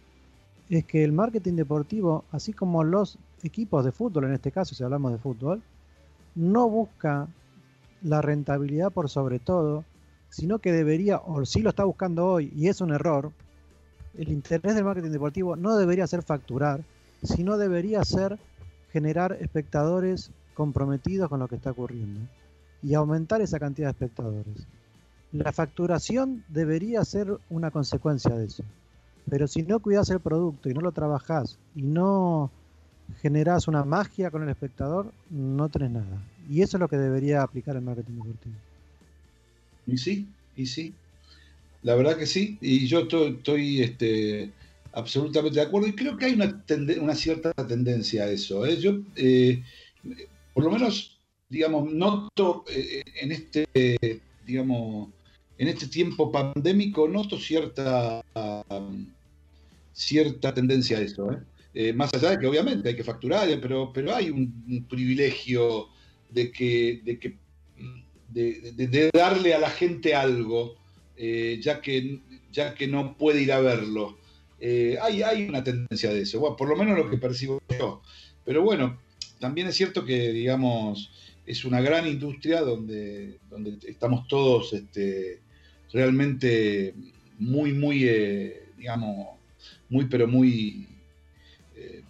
[0.69, 4.83] es que el marketing deportivo, así como los equipos de fútbol, en este caso si
[4.83, 5.61] hablamos de fútbol,
[6.35, 7.27] no busca
[8.01, 9.83] la rentabilidad por sobre todo,
[10.29, 13.31] sino que debería, o sí lo está buscando hoy, y es un error,
[14.19, 16.81] el interés del marketing deportivo no debería ser facturar,
[17.23, 18.37] sino debería ser
[18.91, 22.19] generar espectadores comprometidos con lo que está ocurriendo
[22.83, 24.67] y aumentar esa cantidad de espectadores.
[25.31, 28.63] La facturación debería ser una consecuencia de eso.
[29.29, 32.51] Pero si no cuidas el producto y no lo trabajás y no
[33.21, 36.21] generás una magia con el espectador, no tenés nada.
[36.49, 38.55] Y eso es lo que debería aplicar el marketing deportivo.
[39.87, 40.27] Y sí,
[40.57, 40.93] y sí.
[41.83, 42.57] La verdad que sí.
[42.61, 44.51] Y yo estoy, estoy, este,
[44.93, 45.87] absolutamente de acuerdo.
[45.87, 46.63] Y creo que hay una,
[47.01, 48.65] una cierta tendencia a eso.
[48.65, 48.77] ¿eh?
[48.77, 49.63] Yo, eh,
[50.53, 55.09] por lo menos, digamos, noto eh, en este, digamos,
[55.57, 58.21] en este tiempo pandémico, noto cierta,
[59.93, 61.29] cierta tendencia a eso.
[61.95, 65.87] más allá de que obviamente hay que facturar, pero, pero hay un, privilegio
[66.29, 67.37] de que, de que
[68.29, 70.75] de darle a la gente algo,
[71.19, 74.17] eh, ya, que, ya que no puede ir a verlo.
[74.59, 78.01] Eh, hay, hay una tendencia de eso, bueno, por lo menos lo que percibo yo.
[78.45, 78.99] Pero bueno,
[79.39, 81.11] también es cierto que, digamos,
[81.45, 85.39] es una gran industria donde, donde estamos todos este,
[85.91, 86.93] realmente
[87.39, 89.29] muy, muy, eh, digamos,
[89.89, 90.87] muy, pero muy
[91.75, 92.03] eh,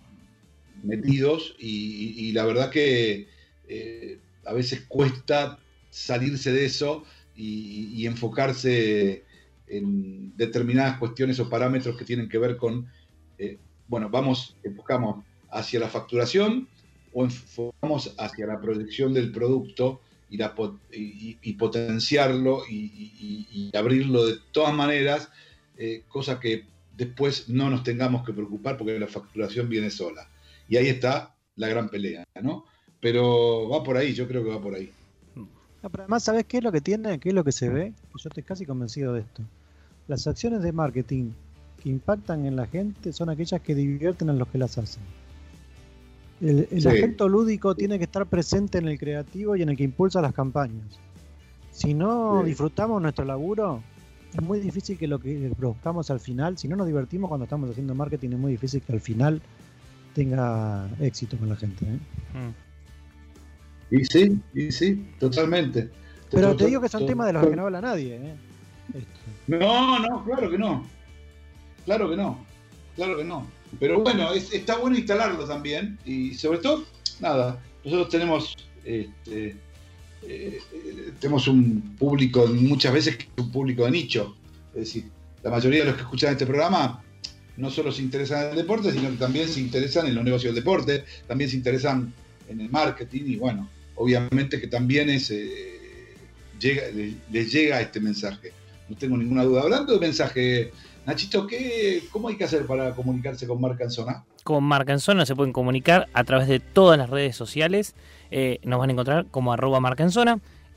[0.84, 3.28] metidos y, la verdad que
[3.67, 7.06] eh, a veces cuesta salirse de eso
[7.41, 9.23] y, enfocarse
[9.67, 12.88] en determinadas cuestiones o parámetros que tienen que ver con,
[13.38, 16.67] eh, bueno, vamos, enfocamos hacia la facturación
[17.13, 20.54] o enfocamos hacia la proyección del producto y, la
[20.91, 25.30] y- y- potenciarlo y abrirlo de todas maneras,
[25.78, 30.30] eh, cosa que después no nos tengamos que preocupar porque la facturación viene sola.
[30.67, 32.65] Y ahí está la gran pelea, ¿no?
[32.99, 34.91] Pero va por ahí, yo creo que va por ahí.
[35.82, 37.20] No, pero además, ¿sabes qué es lo que tiene?
[37.20, 37.94] ¿Qué es lo que se ve?
[38.13, 39.44] Yo estoy casi convencido de esto.
[40.08, 41.32] Las acciones de marketing
[41.82, 45.04] que impactan en la gente son aquellas que divierten a los que las hacen.
[46.42, 46.88] El, el Sí.
[46.88, 50.34] aspecto lúdico tiene que estar presente en el creativo y en el que impulsa las
[50.34, 51.00] campañas.
[51.72, 52.48] Si no Sí.
[52.50, 53.82] disfrutamos nuestro laburo,
[54.34, 57.70] es muy difícil que lo que produzcamos al final, si no nos divertimos cuando estamos
[57.70, 59.42] haciendo marketing, es muy difícil que al final
[60.13, 61.86] tenga éxito con la gente.
[61.86, 62.00] ¿eh?
[62.38, 62.68] Mm.
[63.91, 65.89] Y sí, y sí, totalmente.
[66.32, 68.15] Pero te digo que son temas de los que no habla nadie.
[68.15, 68.36] ¿eh?
[68.89, 69.19] Esto.
[69.47, 70.86] No, no, claro que no.
[71.86, 72.45] Claro que no.
[72.95, 73.47] Claro que no.
[73.80, 75.97] Pero bueno, es- está bueno instalarlo también.
[76.06, 76.86] Y sobre todo,
[77.19, 79.56] nada, nosotros tenemos este,
[80.23, 80.60] eh,
[81.19, 84.36] tenemos un público muchas veces que es un público de nicho.
[84.73, 85.06] Es decir,
[85.43, 87.02] la mayoría de los que escuchan este programa
[87.58, 90.54] no solo se interesan en el deporte, sino que también se interesan en los negocios
[90.54, 92.13] del deporte, también se interesan
[92.47, 93.69] en el marketing y bueno,
[94.00, 96.16] obviamente que también es, eh,
[96.60, 98.52] llega, le- les llega este mensaje.
[98.90, 99.62] No tengo ninguna duda.
[99.62, 100.72] Hablando de mensaje,
[101.06, 104.24] Nachito, ¿qué, ¿cómo hay que hacer para comunicarse con Marca en Zona?
[104.44, 107.94] Con Marca en Zona se pueden comunicar a través de todas las redes sociales.
[108.32, 109.80] Eh, nos van a encontrar como arroba.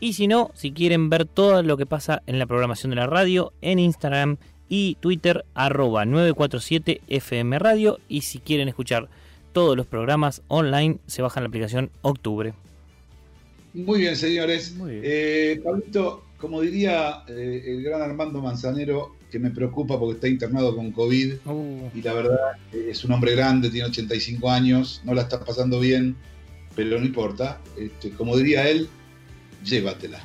[0.01, 3.07] Y si no, si quieren ver todo lo que pasa en la programación de la
[3.07, 4.37] radio, en Instagram
[4.69, 7.99] y Twitter, arroba 947 FM Radio.
[8.09, 9.09] Y si quieren escuchar
[9.53, 12.53] todos los programas online, se bajan la aplicación Octubre.
[13.75, 14.75] Muy bien, señores.
[14.75, 15.03] Muy bien.
[15.05, 20.77] Eh, Pablito, como diría eh, el gran Armando Manzanero, que me preocupa porque está internado
[20.77, 21.35] con COVID,
[21.95, 22.39] y la verdad
[22.73, 26.17] eh, es un hombre grande, tiene 85 años, no la está pasando bien,
[26.77, 27.61] pero no importa.
[27.79, 28.89] Este, como diría él,
[29.65, 30.21] llévatela.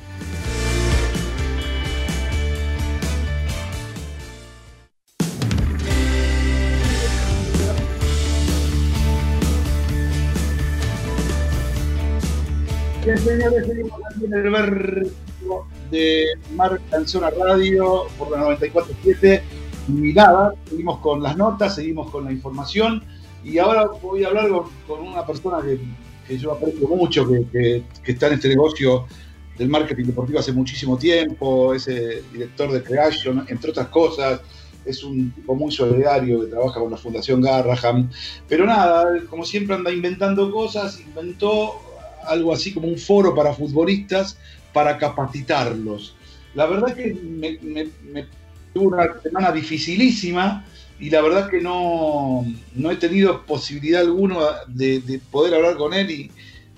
[13.07, 19.41] Bien, señores, seguimos aquí en el verbo de Marca en Zona Radio por la 94.7
[19.87, 23.01] y nada, seguimos con las notas, seguimos con la información.
[23.45, 24.49] Y ahora voy a hablar
[24.85, 25.79] con, una persona que,
[26.27, 27.45] que yo aprecio mucho, que,
[28.03, 29.07] que- está en este negocio
[29.57, 34.41] del marketing deportivo hace muchísimo tiempo, es eh, director de Creation, entre otras cosas,
[34.83, 38.09] es un tipo muy solidario que trabaja con la Fundación Garraham,
[38.49, 41.86] pero nada, como siempre anda inventando cosas, inventó
[42.27, 44.37] algo así como un foro para futbolistas
[44.73, 46.15] para capacitarlos.
[46.53, 47.57] La verdad que me,
[48.73, 50.65] tuve una semana dificilísima
[50.99, 54.35] y la verdad que no, no he tenido posibilidad alguna
[54.67, 56.31] de, de poder hablar con él, y,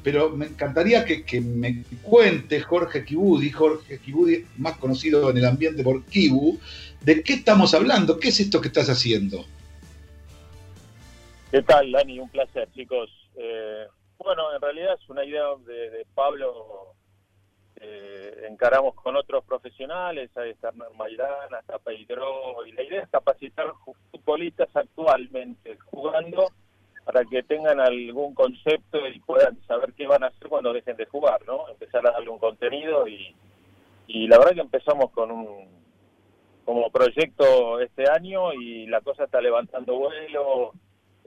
[0.03, 5.45] pero me encantaría que, que me cuente Jorge Kibudi, Jorge Kibudi más conocido en el
[5.45, 6.57] ambiente por Kibu,
[7.01, 9.45] de qué estamos hablando, qué es esto que estás haciendo.
[11.51, 12.19] ¿Qué tal, Dani?
[12.19, 13.09] Un placer, chicos.
[13.35, 13.85] Eh,
[14.19, 16.93] bueno, en realidad es una idea de, de Pablo.
[17.81, 23.67] eh, encaramos con otros profesionales, ahí está Maidana, está Peidró, y la idea es capacitar
[24.11, 26.51] futbolistas actualmente jugando
[27.05, 31.05] para que tengan algún concepto y puedan saber qué van a hacer cuando dejen de
[31.05, 31.67] jugar, ¿no?
[31.69, 33.35] Empezar a darle un contenido y,
[34.07, 35.79] y la verdad que empezamos con un
[36.65, 40.73] como proyecto este año y la cosa está levantando vuelo,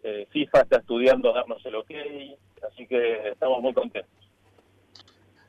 [0.04, 1.90] eh, FIFA está estudiando darnos el ok,
[2.62, 4.10] así que estamos muy contentos.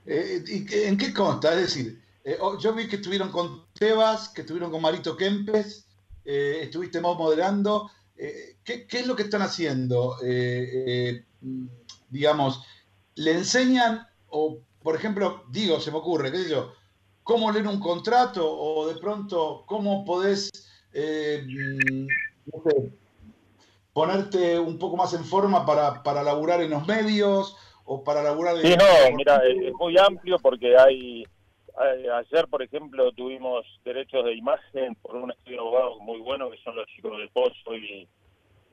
[0.06, 1.54] Eh, ¿y qué- ¿En qué consta?
[1.54, 5.88] Es decir, eh, oh, yo vi que estuvieron con Tebas, que estuvieron con Marito Kempes,
[6.26, 7.90] eh, estuviste vos moderando.
[8.16, 10.18] Eh, ¿qué, es lo que están haciendo?
[12.10, 12.64] Digamos,
[13.16, 16.74] ¿le enseñan o, por ejemplo, digo, se me ocurre, qué sé yo,
[17.24, 20.50] cómo leer un contrato o de pronto cómo podés,
[20.94, 22.08] mm,
[22.54, 22.92] no sé,
[23.94, 28.58] ponerte un poco más en forma para, para laburar en los medios o para laburar
[28.58, 31.24] Sí, no, mira, es, muy amplio porque hay,
[31.78, 36.58] ayer, por ejemplo, tuvimos derechos de imagen por un estudio de abogado muy bueno que
[36.58, 38.08] son los chicos del Pozo y,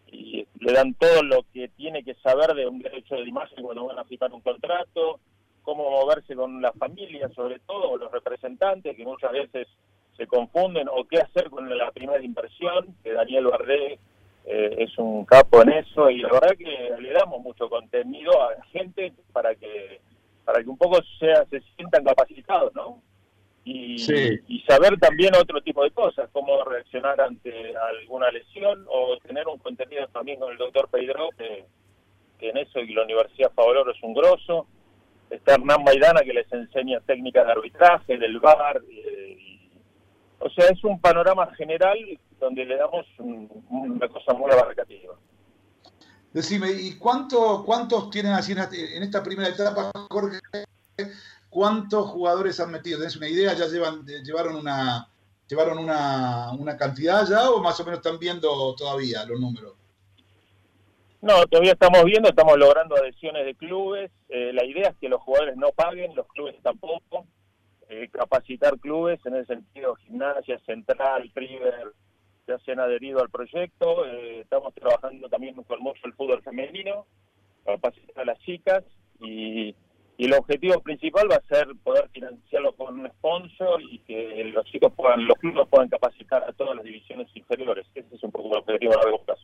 [0.07, 3.87] y le dan todo lo que tiene que saber de un derecho de imagen cuando
[3.87, 5.21] van a firmar un contrato,
[5.62, 9.68] cómo moverse con la familia, sobre todo, o los representantes que muchas veces
[10.16, 13.99] se confunden, o qué hacer con la primera inversión, que Daniel Barré
[14.47, 18.53] eh, es un capo en eso y la verdad que le damos mucho contenido a
[18.55, 20.01] la gente para que
[20.45, 23.01] para que un poco sea, se sientan capacitados, ¿no?
[23.64, 24.38] Y, Sí.
[24.49, 29.59] y saber también otro tipo de cosas, cómo reaccionar ante alguna lesión o tener un
[29.59, 31.66] contenido también con el doctor Pedro, que,
[32.38, 34.66] que en eso y la Universidad Favaloro es un grosso.
[35.28, 38.80] Está Hernán Maidana que les enseña técnicas de arbitraje, del VAR.
[38.91, 39.60] eh, y-
[40.41, 41.97] o sea, es un panorama general
[42.38, 45.14] donde le damos un- una cosa muy abarcativa.
[46.32, 50.38] Decime, ¿y cuánto, cuántos tienen así en esta, primera etapa, Jorge?
[51.49, 52.99] ¿Cuántos jugadores han metido?
[52.99, 53.53] ¿Tenés una idea?
[53.55, 55.09] ¿Ya llevan, llevaron una
[55.49, 59.74] llevaron una, una cantidad ya o más o menos están viendo todavía los números?
[61.20, 64.12] No, todavía estamos viendo, estamos logrando adhesiones de clubes.
[64.28, 67.26] Eh, la idea es que los jugadores no paguen, los clubes tampoco.
[67.93, 71.93] Eh, capacitar clubes, en ese sentido, Gimnasia, Central, River,
[72.47, 74.07] ya se han adherido al proyecto.
[74.07, 77.05] Eh, estamos trabajando también con mucho el fútbol femenino,
[77.64, 78.84] capacitar a las chicas
[79.18, 79.74] y,
[80.16, 84.64] y el objetivo principal va a ser poder financiarlo con un sponsor y que los
[84.66, 87.88] chicos puedan, los clubes puedan capacitar a todas las divisiones inferiores.
[87.93, 89.43] Ese es un poco el objetivo a largo plazo.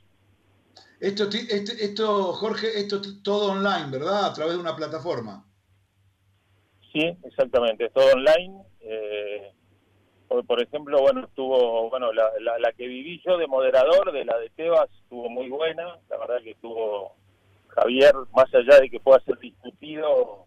[1.00, 4.26] Esto, este- esto, Jorge, esto es todo online, ¿verdad?
[4.26, 5.44] A través de una plataforma.
[6.96, 8.56] Sí, exactamente, es todo online.
[8.80, 9.52] Eh,
[10.28, 14.38] por, ejemplo, bueno, estuvo, bueno, la, la, la que viví yo de moderador, de la
[14.38, 15.98] de Tebas, estuvo muy buena.
[16.08, 17.12] La verdad que estuvo
[17.68, 20.46] Javier, más allá de que pueda ser discutido,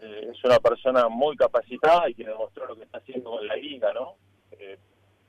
[0.00, 3.56] eh, es una persona muy capacitada y que demostró lo que está haciendo con la
[3.56, 4.14] liga, ¿no?
[4.52, 4.78] Eh,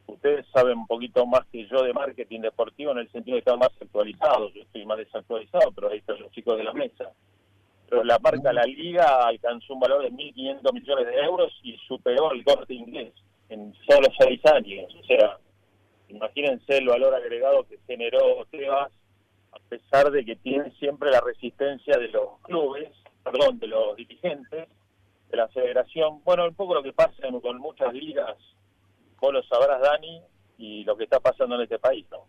[0.08, 3.60] ustedes saben un poquito más que yo de marketing deportivo en el sentido de están
[3.60, 4.54] más actualizados.
[4.54, 7.12] Yo estoy más desactualizado, pero ahí están los chicos de la mesa
[7.90, 12.32] pero la marca La Liga alcanzó un valor de 1.500 millones de euros y superó
[12.32, 13.14] el corte inglés
[13.50, 14.94] en solo seis años.
[15.00, 15.38] O sea,
[16.10, 18.92] imagínense el valor agregado que generó Tebas,
[19.52, 22.90] a pesar de que tiene siempre la resistencia de los clubes,
[23.24, 24.68] perdón, de los dirigentes,
[25.30, 26.22] de la federación.
[26.24, 28.38] Bueno, un poco lo que pasa con muchas ligas,
[29.20, 30.22] vos lo sabrás, Dani,
[30.58, 32.26] y lo que está pasando en este país, ¿no?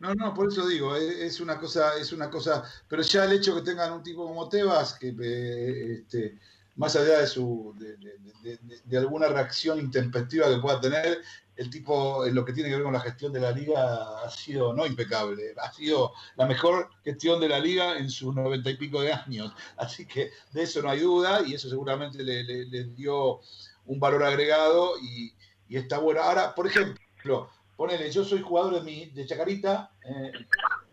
[0.00, 3.32] No, no, por eso digo, es, es una cosa, es una cosa, pero ya el
[3.32, 6.38] hecho que tengan un tipo como Tebas, que eh, este,
[6.76, 11.20] más allá de su, de, alguna reacción intempestiva que pueda tener,
[11.56, 14.30] el tipo en lo que tiene que ver con la gestión de la liga ha
[14.30, 18.76] sido no impecable, ha sido la mejor gestión de la liga en sus noventa y
[18.76, 19.52] pico de años.
[19.76, 23.40] Así que de eso no hay duda y eso seguramente le, dio
[23.86, 25.34] un valor agregado y
[25.68, 26.22] está bueno.
[26.22, 30.32] Ahora, por ejemplo, ponele, yo soy jugador de, mi, de Chacarita, eh,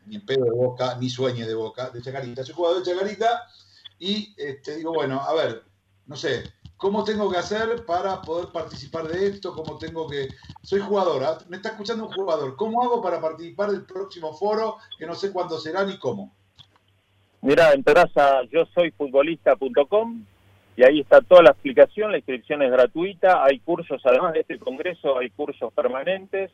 [0.06, 2.44] ni pedo de Boca, ni sueñe de Boca, de Chacarita.
[2.44, 3.42] Soy jugador de Chacarita
[3.98, 5.64] y este, digo, bueno, a ver,
[6.06, 6.44] no sé,
[6.78, 9.56] ¿cómo tengo que hacer para poder participar de esto?
[9.56, 10.28] ¿Cómo tengo que...?
[10.62, 11.40] Soy jugador, ¿ah?
[11.50, 12.56] me está escuchando un jugador.
[12.56, 16.36] ¿Cómo hago para participar del próximo foro que no sé cuándo será ni cómo?
[17.42, 20.24] Mira, entras a yo soy futbolista.com
[20.78, 24.60] y ahí está toda la explicación, la inscripción es gratuita, hay cursos, además de este
[24.60, 26.52] congreso, hay cursos permanentes,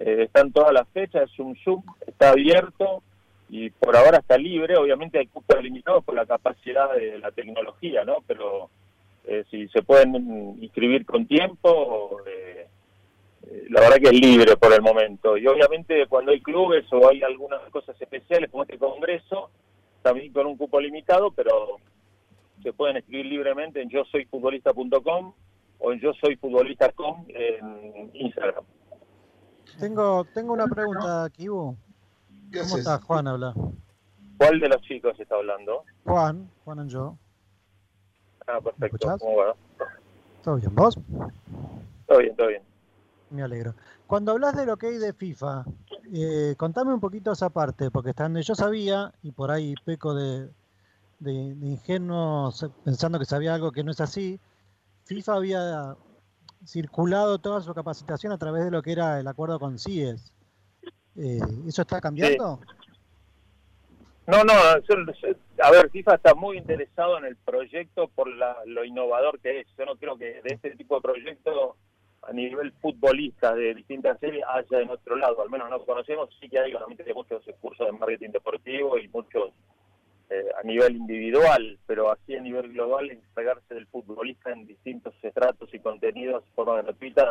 [0.00, 3.02] eh, están todas las fechas, es un Zoom, está abierto
[3.50, 8.04] y por ahora está libre, obviamente hay cupos limitados por la capacidad de la tecnología,
[8.04, 8.18] ¿no?
[8.26, 8.70] Pero
[9.24, 12.66] eh, si se pueden inscribir con tiempo, eh,
[13.46, 15.36] eh, la verdad que es libre por el momento.
[15.36, 19.50] Y obviamente cuando hay clubes o hay algunas cosas especiales como este congreso,
[20.02, 21.78] también con un cupo limitado, pero
[22.62, 25.34] se pueden escribir libremente en yo soy futbolista.com
[25.80, 28.64] o en yo soy futbolista.com en Instagram.
[29.80, 31.76] Tengo, tengo una pregunta, Kibu.
[32.52, 32.78] ¿Qué ¿Cómo haces?
[32.80, 33.26] estás, Juan?
[33.26, 33.54] Habla.
[34.38, 35.84] ¿Cuál de los chicos está hablando?
[36.04, 37.16] Juan, Juan y yo.
[38.46, 39.16] Ah, perfecto.
[39.18, 39.54] ¿Cómo va?
[40.42, 40.74] ¿Todo bien?
[40.74, 40.98] ¿Vos?
[42.06, 42.62] Todo bien, todo bien.
[43.30, 43.74] Me alegro.
[44.06, 45.64] Cuando hablas de lo que hay de FIFA,
[46.12, 50.50] eh, contame un poquito esa parte, porque donde yo sabía, y por ahí peco de,
[51.20, 52.52] de, de ingenuo
[52.84, 54.40] pensando que sabía algo que no es así,
[55.04, 55.96] FIFA había
[56.64, 60.32] circulado toda su capacitación a través de lo que era el acuerdo con CIES.
[61.16, 62.60] Eh, ¿Eso está cambiando?
[64.26, 64.52] No, no,
[64.88, 69.60] yo- a ver, FIFA está muy interesado en el proyecto por la- lo innovador que
[69.60, 69.66] es.
[69.76, 71.76] Yo no creo que de este tipo de proyectos
[72.22, 76.48] a nivel futbolista de distintas series haya en otro lado, al menos no conocemos, sí
[76.48, 79.50] que hay obviamente muchos cursos de marketing deportivo y muchos
[80.30, 85.78] eh, a nivel individual, pero a nivel global encargarse del futbolista en distintos estratos y
[85.80, 87.26] contenidos de forma gratuita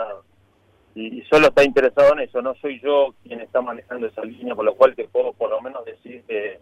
[0.95, 2.41] y, y solo está interesado en eso.
[2.41, 5.61] No soy yo quien está manejando esa línea, por lo cual te puedo por lo
[5.61, 6.59] menos decir que,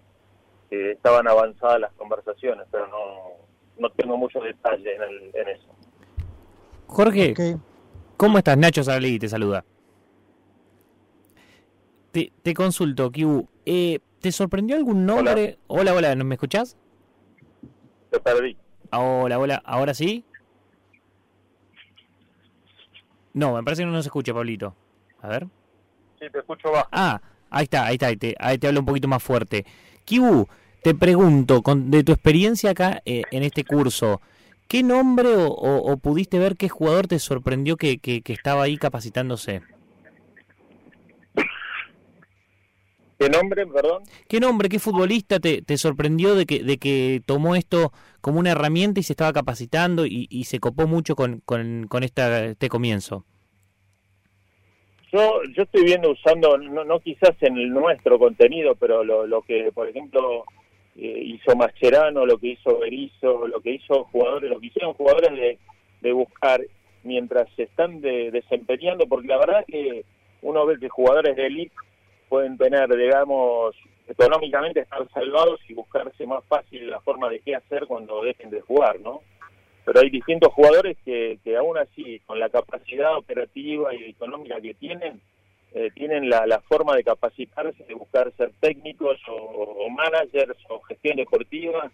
[0.69, 3.31] que estaban avanzadas las conversaciones, pero no,
[3.79, 5.67] no tengo mucho detalle en, el- en eso.
[6.87, 7.33] Jorge.
[8.15, 8.57] ¿cómo estás?
[8.57, 9.63] Nacho Sarlegui te saluda.
[12.17, 13.47] Te, te consulto, Kibu.
[13.67, 15.59] eh, ¿Te sorprendió algún nombre?
[15.67, 16.75] Hola, hola, ¿no me escuchás?
[18.09, 18.57] Te perdí.
[18.91, 20.25] Hola, hola, ¿ahora sí?
[23.35, 24.73] No, me parece que no nos escucha, Pablito.
[25.21, 25.45] A ver.
[26.19, 26.87] Sí, te escucho bajo.
[26.91, 29.63] Ah, ahí está, ahí está, ahí te, ahí te hablo un poquito más fuerte.
[30.03, 30.47] Kibu,
[30.81, 34.21] te pregunto, con, de tu experiencia acá eh, en este curso,
[34.67, 38.63] ¿qué nombre o, o- o pudiste ver qué jugador te sorprendió que, que- que estaba
[38.63, 39.61] ahí capacitándose?
[43.19, 44.03] ¿Qué nombre, perdón?
[44.29, 47.91] ¿Qué nombre, qué futbolista te, te sorprendió de que, de que tomó esto
[48.21, 52.03] como una herramienta y se estaba capacitando y, y se copó mucho con, con, con
[52.03, 53.25] esta, este comienzo?
[55.11, 59.41] Yo, yo estoy viendo usando, no, no quizás en el nuestro contenido, pero lo, lo
[59.41, 60.43] que, por ejemplo,
[60.95, 65.31] eh, hizo Mascherano, lo que hizo Berizzo, lo que hizo jugadores, lo que hicieron jugadores
[65.31, 65.59] de,
[66.01, 66.61] de buscar
[67.03, 70.03] mientras se están de- desempeñando, porque la verdad que
[70.41, 71.75] uno ve que jugadores de elite
[72.29, 73.75] pueden tener, digamos,
[74.07, 78.61] económicamente estar salvados y buscarse más fácil la forma de qué hacer cuando dejen de
[78.61, 79.21] jugar, ¿no?
[79.85, 84.73] Pero hay distintos jugadores que, que aún así, con la capacidad operativa y económica que
[84.73, 85.21] tienen,
[85.73, 90.81] eh, tienen la, la forma de capacitarse, de buscar ser técnicos o, o managers o
[90.81, 91.91] gestión deportiva.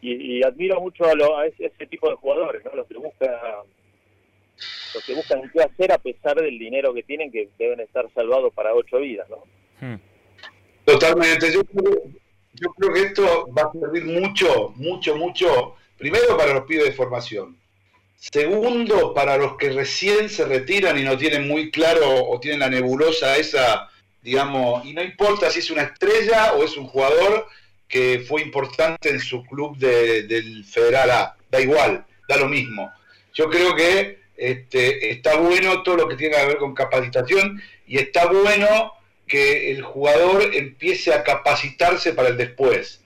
[0.00, 2.72] Y, y admiro mucho a, lo- a ese, ese tipo de jugadores, ¿no?
[2.74, 3.30] Los que buscan
[4.94, 8.52] los que buscan qué hacer a pesar del dinero que tienen, que deben estar salvados
[8.52, 9.38] para ocho vidas, ¿no?
[9.82, 9.96] Hmm.
[10.84, 11.52] Totalmente.
[11.52, 16.92] Yo creo, que esto va a servir mucho, mucho, mucho, primero para los pibes de
[16.92, 17.56] formación.
[18.16, 22.70] Segundo, para los que recién se retiran y no tienen muy claro o tienen la
[22.70, 23.88] nebulosa esa,
[24.22, 27.48] digamos, y no importa si es una estrella o es un jugador
[27.88, 32.88] que fue importante en su club de- del Federal A, da igual, da lo mismo.
[33.34, 37.98] Yo creo que este, está bueno todo lo que tiene que ver con capacitación y
[37.98, 38.92] está bueno
[39.32, 43.00] que el jugador empiece a capacitarse para el después.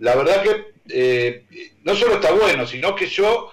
[0.00, 1.44] La verdad que eh,
[1.82, 3.50] no solo está bueno, sino que yo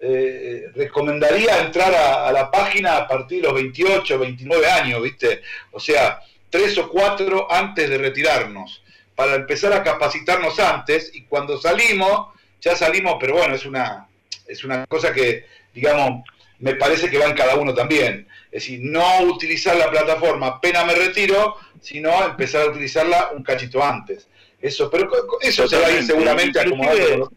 [0.00, 5.42] eh, recomendaría entrar a, a la página a partir de los 28, 29 años, ¿viste?
[5.70, 8.82] O sea, tres o cuatro antes de retirarnos,
[9.14, 12.28] para empezar a capacitarnos antes y cuando salimos,
[12.62, 14.08] ya salimos, pero bueno, es una,
[14.46, 15.44] es una cosa que,
[15.74, 16.24] digamos,
[16.60, 18.26] me parece que va en cada uno también.
[18.50, 23.82] Es decir, no utilizar la plataforma apenas me retiro, sino empezar a utilizarla un cachito
[23.82, 24.28] antes.
[24.60, 25.08] Eso, pero
[25.40, 27.30] eso se va a ir seguramente Inclusive- acomodando.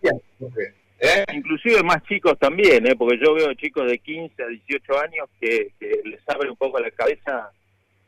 [1.00, 1.24] ¿eh?
[1.34, 2.96] Inclusive más chicos también, ¿eh?
[2.96, 6.80] porque yo veo chicos de 15 a 18 años que, que les abre un poco
[6.80, 7.52] la cabeza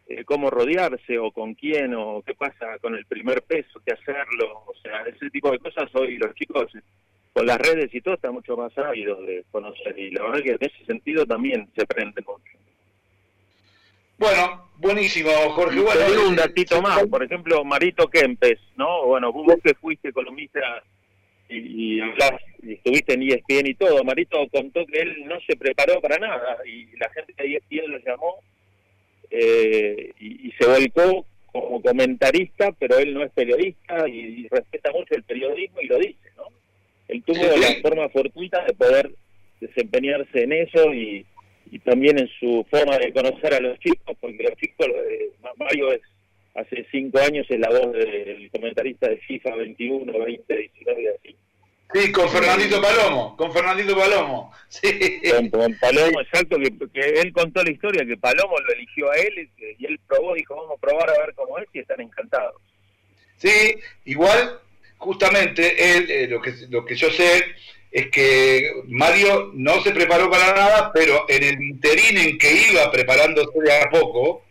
[0.07, 4.63] eh, cómo rodearse o con quién o qué pasa con el primer peso, qué hacerlo,
[4.65, 6.79] o sea, ese tipo de cosas hoy los chicos eh,
[7.33, 10.49] con las redes y todo están mucho más ávidos de conocer y la verdad que
[10.51, 12.57] en ese sentido también se aprende mucho.
[14.23, 15.81] Bueno, buenísimo, Jorge.
[15.81, 19.05] Bueno, te digo un eh, datito eh, más, por ejemplo, Marito Kempes, ¿no?
[19.07, 20.61] Bueno, vos que fuiste columnista
[21.49, 25.57] y, y hablás, y estuviste en ESPN y todo, Marito contó que él no se
[25.57, 28.35] preparó para nada y la gente de ESPN lo llamó
[29.29, 34.89] eh, y, y se volcó como comentarista, pero él no es periodista y, y respeta
[34.93, 36.43] mucho el periodismo y lo dice, ¿no?
[37.09, 37.59] Él tuvo Sí, sí.
[37.59, 39.11] la forma fortuita de poder
[39.59, 41.25] desempeñarse en eso y,
[41.75, 45.91] y también en su forma de conocer a los chicos, porque los chicos, eh, Mario
[45.91, 46.01] es
[46.55, 51.35] hace cinco años es la voz del comentarista de FIFA 21, 20, 19 y así.
[51.95, 54.51] Sí, con Fernandito Palomo, con Fernandito Palomo.
[54.69, 55.21] Sí.
[55.31, 59.15] Con, con Palomo, exacto, que, que él contó la historia, que Palomo lo eligió a
[59.15, 61.79] él y, que- y él probó, dijo, vamos a probar a ver cómo es y
[61.79, 62.61] están encantados.
[63.37, 64.59] Sí, igual,
[64.97, 67.43] justamente, él, eh, lo, que, lo que yo sé
[67.93, 72.91] es que Mario no se preparó para nada, pero en el interín en que iba
[72.91, 74.43] preparándose de a poco,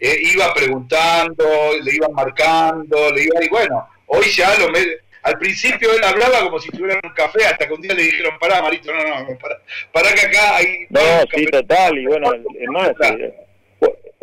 [0.00, 1.44] eh, iba preguntando,
[1.82, 6.40] le iban marcando, le iba y bueno, hoy ya lo me- al principio él hablaba
[6.42, 9.38] como si tuviera un café, hasta que un día le dijeron, pará, Marito, no, no,
[9.38, 9.60] pará,
[9.92, 10.86] pará que acá hay...
[10.90, 11.00] No,
[11.34, 11.46] sí, café".
[11.50, 13.34] total, y bueno, es más, eh,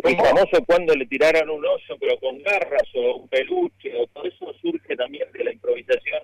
[0.04, 0.26] el ¿Cómo?
[0.26, 4.54] famoso cuando le tiraran un oso, pero con garras, o un peluche, o todo eso
[4.62, 6.22] surge también de la improvisación.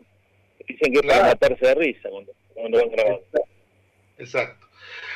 [0.68, 1.28] Dicen que es para Claro.
[1.30, 2.32] matarse de risa cuando,
[4.18, 4.68] Exacto.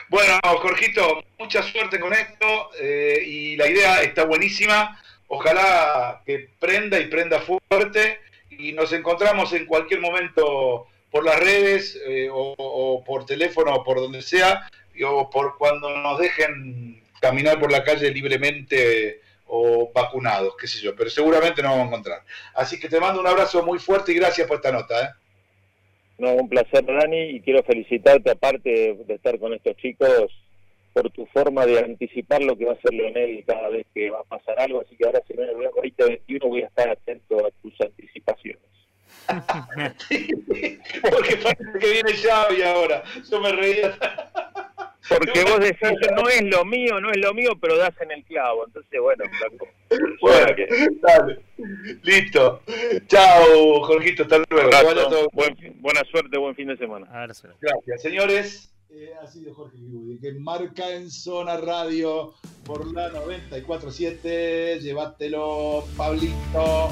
[0.09, 5.01] Bueno, Jorgito, mucha suerte con esto eh, y la idea está buenísima.
[5.27, 8.19] Ojalá que prenda y prenda fuerte
[8.51, 13.83] y nos encontramos en cualquier momento por las redes eh, o, o por teléfono o
[13.83, 19.91] por donde sea, y- o por cuando nos dejen caminar por la calle libremente o
[19.93, 22.21] vacunados, qué sé yo, pero seguramente nos vamos a encontrar.
[22.53, 25.03] Así que te mando un abrazo muy fuerte y gracias por esta nota.
[25.03, 25.09] ¿eh?
[26.17, 30.31] No, un placer, Dani, y quiero felicitarte, aparte de estar con estos chicos,
[30.93, 34.21] por tu forma de anticipar lo que va a hacer Leonel cada vez que va
[34.21, 34.81] a pasar algo.
[34.81, 38.61] Así que ahora, si no en el 2021, voy a estar atento a tus anticipaciones.
[41.01, 43.03] Porque parece que viene Xavi ahora.
[43.29, 43.97] Yo me reía.
[45.07, 48.23] Porque vos decís, no es lo mío, no es lo mío, pero das en el
[48.23, 48.65] clavo.
[48.65, 49.67] Entonces, bueno, flaco.
[50.21, 50.47] Bueno,
[51.01, 51.39] dale.
[52.03, 52.61] Listo.
[53.07, 54.23] Chao, Jorgito.
[54.23, 54.69] Hasta luego.
[55.09, 57.07] Todo Buen buena suerte, buen fin de semana.
[57.11, 58.71] Gracias, señores.
[58.89, 62.33] Eh, ha sido Jorge Gibudi, que marca en Zona Radio
[62.63, 64.79] por la 94.7.
[64.79, 66.89] Llévatelo, Pablito.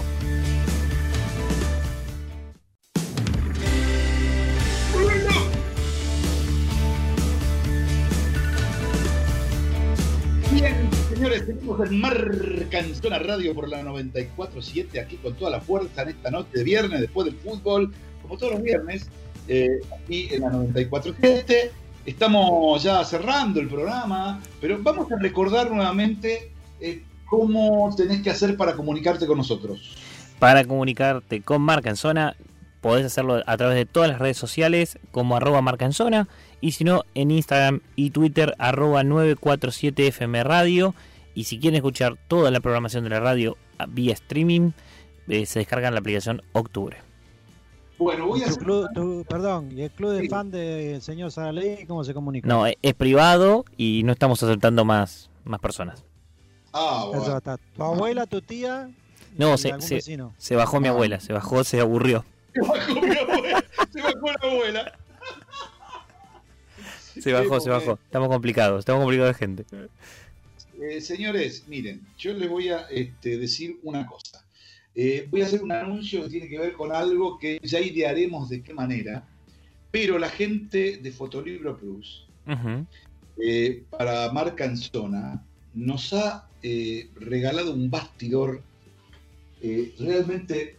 [11.46, 16.10] Seguimos en Marca en Zona Radio por la 94.7, aquí con toda la fuerza en
[16.10, 19.10] esta noche de viernes, después del fútbol, como todos los viernes,
[19.48, 21.72] eh, aquí en la 94.7.
[22.06, 28.58] Estamos ya cerrando el programa, pero vamos a recordar nuevamente eh, cómo tenés que hacer
[28.58, 29.96] para comunicarte con nosotros.
[30.40, 32.36] Para comunicarte con Marca en Zona,
[32.82, 35.64] podés hacerlo a través de todas las redes sociales como arroba
[36.60, 40.94] y si no en Instagram y Twitter arroba 947FM Radio
[41.36, 44.72] y si quieren escuchar toda la programación de la radio ah, vía streaming
[45.28, 46.98] eh, se descargan la aplicación Octubre.
[47.98, 48.64] Bueno, voy a Tu hacer...
[48.64, 50.28] club- tu- perdón, ¿y el club de Sí.
[50.30, 52.48] fan del señor Saraley cómo se comunica?
[52.48, 56.04] No, es privado y no estamos aceptando más, más personas.
[56.74, 57.38] Ah, Eso bueno.
[57.38, 57.58] está.
[57.58, 58.90] Tu abuela, tu tía.
[59.38, 59.72] No, se
[60.56, 60.92] bajó mi Ah.
[60.92, 62.26] abuela, se bajó, se aburrió.
[62.54, 63.64] Se bajó mi abuela.
[63.92, 64.94] Se bajó la abuela.
[67.20, 68.00] Se bajó, se bajó.
[68.06, 69.66] Estamos complicados, estamos complicados de gente.
[70.84, 74.46] Eh, señores, miren, yo les voy a este, decir una cosa.
[74.94, 78.50] Eh, voy a hacer un anuncio que tiene que ver con algo que ya idearemos
[78.50, 79.26] de qué manera,
[79.92, 82.28] pero la gente de Fotolibro Plus,
[83.38, 86.50] eh, para Marca en Zona, nos ha
[87.16, 88.62] regalado un bastidor
[90.00, 90.78] realmente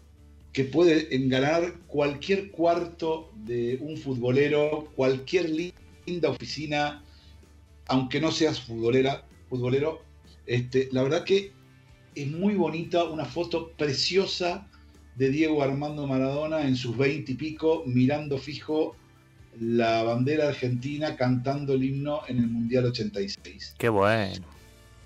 [0.53, 5.51] que puede enganar cualquier cuarto de un futbolero, cualquier
[6.07, 7.03] linda oficina,
[7.87, 9.25] aunque no seas futbolera,
[9.55, 10.03] futbolero.
[10.47, 11.53] Este, la verdad que
[12.15, 14.69] es muy bonita, una foto preciosa
[15.17, 18.97] de Diego Armando Maradona en sus veinte y pico, mirando fijo
[19.61, 24.45] la bandera argentina, cantando el himno en el Mundial 86 Qué bueno.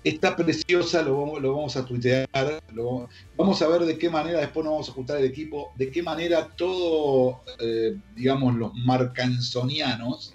[0.03, 2.27] está preciosa, lo vamos, lo vamos a tuitear,
[2.73, 5.91] lo vamos, a ver de qué manera, después nos vamos a juntar el equipo, de
[5.91, 10.33] qué manera todo, eh, digamos, los marcansonianos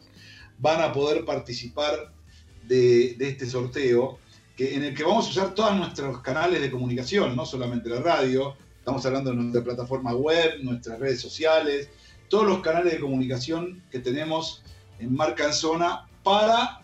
[0.59, 2.14] van a poder participar
[2.67, 4.19] de, de este sorteo,
[4.57, 8.01] que, en el que vamos a usar todos nuestros canales de comunicación, no solamente la
[8.01, 11.89] radio, estamos hablando de nuestra plataforma web, nuestras redes sociales,
[12.29, 14.63] todos los canales de comunicación que tenemos
[14.99, 16.83] en Marca en Zona para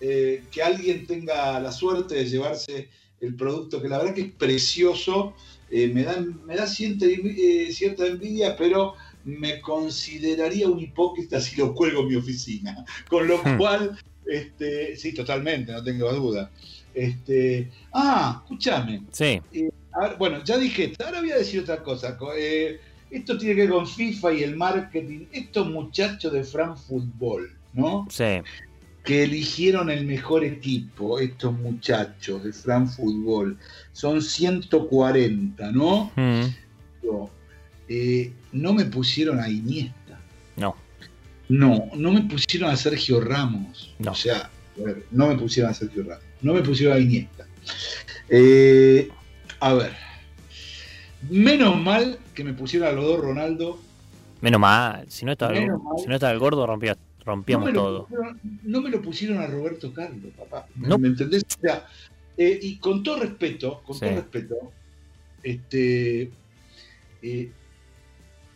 [0.00, 2.88] eh, que alguien tenga la suerte de llevarse
[3.20, 5.34] el producto, que la verdad que es precioso,
[5.70, 11.56] eh, me da, me da cierta, eh, cierta envidia, pero me consideraría un hipócrita si
[11.56, 12.84] lo cuelgo en mi oficina.
[13.08, 13.56] Con lo Hmm.
[13.58, 13.98] cual,
[14.28, 16.50] este, sí, totalmente, no tengo duda.
[16.94, 19.02] Este, ah, escúchame.
[19.12, 19.40] Sí,
[19.92, 22.16] A ver, bueno, ya dije esto, ahora voy a decir otra cosa.
[22.16, 25.26] co- eh, esto tiene que ver con FIFA y el marketing.
[25.32, 28.06] Estos muchachos de Fran Fútbol, ¿no?
[28.10, 28.40] sí.
[29.04, 33.56] que eligieron el mejor equipo, estos muchachos de Fran Fútbol.
[33.92, 36.10] Son 140, ¿no?
[36.16, 36.42] Mm,
[37.02, 37.30] Yo,
[37.88, 40.20] eh, no me pusieron a Iniesta.
[40.56, 40.76] No.
[41.48, 43.94] No, no me pusieron a Sergio Ramos.
[43.98, 44.12] No.
[44.12, 46.24] O sea, a ver, no me pusieron a Sergio Ramos.
[46.42, 47.46] No me pusieron a Iniesta.
[48.28, 49.08] Eh,
[49.60, 49.92] a ver.
[51.30, 53.80] Menos mal que me pusieron a los dos Ronaldo.
[54.40, 55.04] Menos mal.
[55.08, 55.68] Si no estaba, el,
[55.98, 58.06] si no estaba el gordo, rompía- rompíamos no todo.
[58.06, 60.66] pusieron- no me lo pusieron a Roberto Carlos, papá.
[60.76, 60.98] ¿Me, No.
[60.98, 61.42] me entendés?
[61.58, 61.86] O sea,
[62.36, 64.00] eh, y con todo respeto, con Sí.
[64.06, 64.54] todo respeto,
[65.42, 66.30] este,
[67.22, 67.50] eh,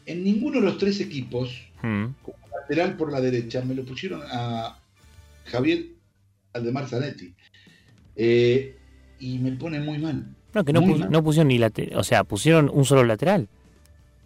[0.06, 1.50] en ninguno de los tres equipos,
[1.82, 2.14] Mm,
[2.60, 4.78] lateral por la derecha, me lo pusieron a
[5.46, 5.86] Javier
[6.52, 7.34] Aldemar Zanetti.
[8.16, 8.76] Eh,
[9.20, 10.26] y me pone muy mal.
[10.54, 11.10] No, que no, Muy pus- mal.
[11.10, 11.98] no pusieron ni lateral.
[11.98, 13.48] O sea, pusieron un solo lateral.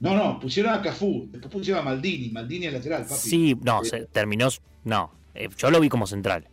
[0.00, 3.14] No, no, pusieron a Cafú, después pusieron a Maldini, Maldini al lateral, papi.
[3.14, 4.48] Sí, no, se terminó.
[4.84, 6.46] No, eh, yo lo vi como central.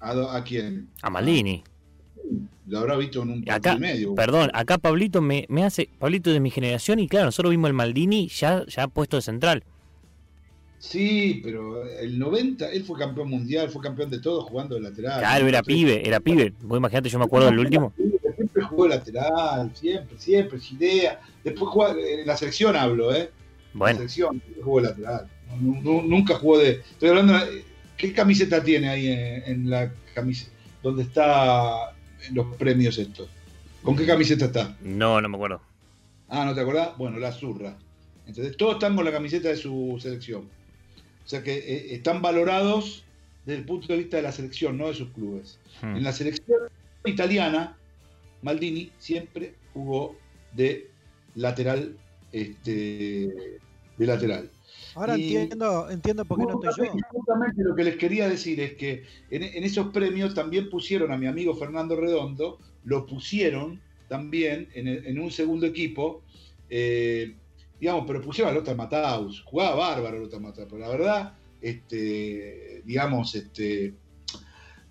[0.00, 0.88] ¿A, quién?
[1.02, 1.64] A Maldini.
[2.66, 4.14] Lo habrá visto en un acá, y medio.
[4.14, 5.88] perdón, acá Pablito me, me hace.
[5.98, 9.64] Pablito de mi generación y claro, nosotros vimos el Maldini ya, ya puesto de central.
[10.78, 15.18] Sí, pero el 90, él fue campeón mundial, fue campeón de todo jugando de lateral.
[15.20, 16.52] Claro, era pibe, era pibe.
[16.62, 17.92] Vos imagínate, yo me acuerdo del último.
[18.36, 21.20] Siempre jugó de lateral, siempre, siempre, Gidea.
[21.42, 23.30] Después jugó, en la selección hablo, ¿eh?
[23.72, 25.28] En Bueno, la selección, jugó de lateral.
[25.60, 26.70] Nu- nu- nunca jugó de.
[26.92, 27.32] Estoy hablando.
[27.34, 27.64] de-
[27.96, 30.52] ¿Qué camiseta tiene ahí en, en la camiseta?
[30.84, 31.90] ¿Dónde está
[32.28, 33.28] en los premios estos?
[33.82, 34.76] ¿Con qué camiseta está?
[34.82, 35.60] no, no me acuerdo.
[36.28, 36.96] Ah, ¿no te acordás?
[36.96, 37.76] Bueno, la zurra.
[38.26, 40.48] Entonces, todos están con la camiseta de su selección.
[41.28, 43.04] O sea que eh, están valorados
[43.44, 45.58] desde el punto de vista de la selección, no de sus clubes.
[45.82, 45.96] Hmm.
[45.96, 46.58] En la selección
[47.04, 47.76] italiana,
[48.40, 50.16] Maldini siempre jugó
[50.54, 50.88] de
[51.34, 51.98] lateral,
[52.32, 52.72] este,
[53.98, 54.48] de lateral.
[54.94, 56.92] Ahora Y- entiendo, entiendo por qué no estoy yo.
[57.10, 61.18] Justamente- lo que les quería decir es que en, en esos premios también pusieron a
[61.18, 66.22] mi amigo Fernando Redondo, lo pusieron también en un segundo equipo,
[66.70, 67.34] eh,
[67.80, 73.34] digamos, pero pusieron a Lothar Matthaus, jugaba bárbaro Lothar Matthaus, pero la verdad, este, digamos,
[73.34, 73.94] este,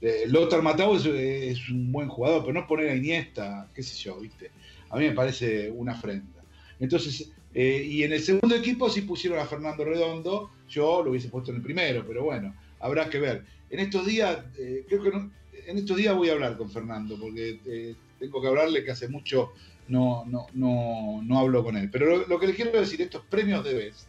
[0.02, 4.20] eh, Lothar Matthaus es, un buen jugador, pero no poner a Iniesta, qué sé yo,
[4.20, 4.52] ¿viste?
[4.90, 6.42] A mí me parece una afrenta.
[6.80, 11.30] Entonces, eh, y en el segundo equipo sí pusieron a Fernando Redondo, yo lo hubiese
[11.30, 13.44] puesto en el primero, pero bueno, habrá que ver.
[13.70, 17.96] En estos días, eh, creo que en estos días voy a hablar con Fernando, porque
[18.20, 19.52] tengo que hablarle que hace mucho
[19.88, 21.90] no, no, no, no hablo con él.
[21.92, 24.08] Pero lo, lo que le quiero decir, estos premios de Best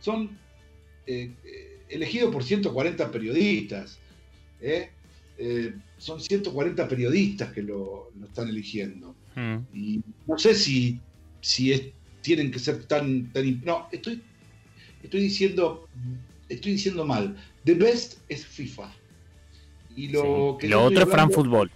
[0.00, 0.36] son
[1.06, 3.98] eh, eh, elegidos por 140 periodistas.
[4.60, 4.90] ¿eh?
[5.38, 9.14] Eh, son 140 periodistas que lo, lo están eligiendo.
[9.34, 9.58] Hmm.
[9.72, 11.00] Y no sé si,
[11.40, 11.82] si es-
[12.22, 14.22] tienen que ser tan, tan No, estoy,
[15.02, 15.88] estoy diciendo.
[16.48, 17.36] Estoy diciendo mal.
[17.64, 18.92] The best es FIFA.
[19.96, 20.58] Y lo Sí.
[20.60, 21.70] que Lo otro es Fran Fútbol.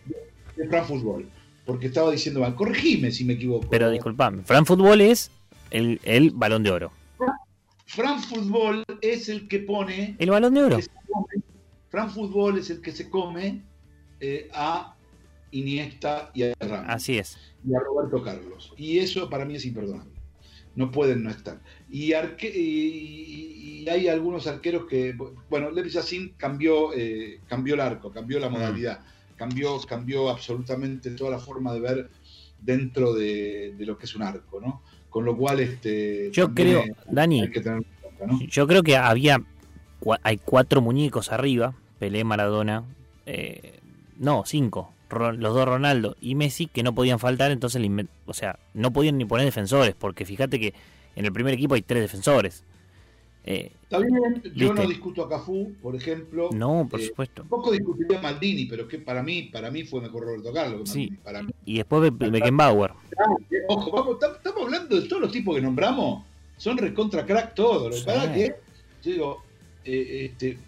[0.57, 1.29] Es Fran Fútbol.
[1.69, 2.55] Porque estaba diciendo mal.
[2.55, 3.69] Corregime si me equivoco.
[3.69, 5.31] Pero disculpame, Fran Fútbol es
[5.71, 6.93] el, el balón de oro.
[7.85, 10.17] Fran Fútbol es el que pone.
[10.19, 10.79] El balón de oro.
[11.91, 13.61] Fran Fútbol es el que se come
[14.19, 14.97] eh, a
[15.51, 16.87] Iniesta y a Ramos.
[16.89, 17.37] Así es.
[17.69, 18.73] y a Roberto Carlos.
[18.79, 20.13] Y eso para mí es imperdonable.
[20.75, 21.61] No pueden no estar.
[21.91, 25.15] Y, arque- y- y hay algunos arqueros que,
[25.51, 25.91] bueno, Levi
[26.39, 29.01] cambió, eh, cambió el arco, cambió la modalidad,
[29.39, 32.11] cambió, cambió absolutamente toda la forma de ver
[32.61, 34.83] dentro de, de lo que es un arco, ¿no?
[35.09, 38.41] Con lo cual, este, Yo creo, hay- Dani, hay que tener en cuenta, ¿no?
[38.47, 39.39] Yo creo que había
[40.23, 42.85] hay cuatro muñecos arriba, Pelé, Maradona,
[43.27, 43.81] eh,
[44.19, 47.83] no, cinco, los dos Ronaldo y Messi que no podían faltar, entonces,
[48.27, 50.75] o sea, no podían ni poner defensores, porque fíjate que
[51.17, 52.63] en el primer equipo hay tres defensores.
[53.45, 54.75] Eh, Está bien, yo ¿Viste?
[54.83, 56.51] no discuto a Cafú, por ejemplo.
[56.53, 57.43] no, por Eh, supuesto.
[57.43, 60.87] Tampoco discutiría a Maldini, pero que para mí, para mí fue mejor Roberto Carlos que
[60.91, 60.99] Sí.
[60.99, 61.17] Maldini.
[61.25, 61.53] Para mí.
[61.65, 62.93] Y después Be- Beckenbauer.
[63.69, 66.25] Ojo, vamos, tam- estamos hablando de todos los tipos que nombramos,
[66.59, 67.85] son recontra crack todos.
[67.85, 68.05] Lo que Sí.
[68.05, 68.55] pasa es que,
[69.05, 69.43] yo digo,
[69.85, 70.59] eh, este,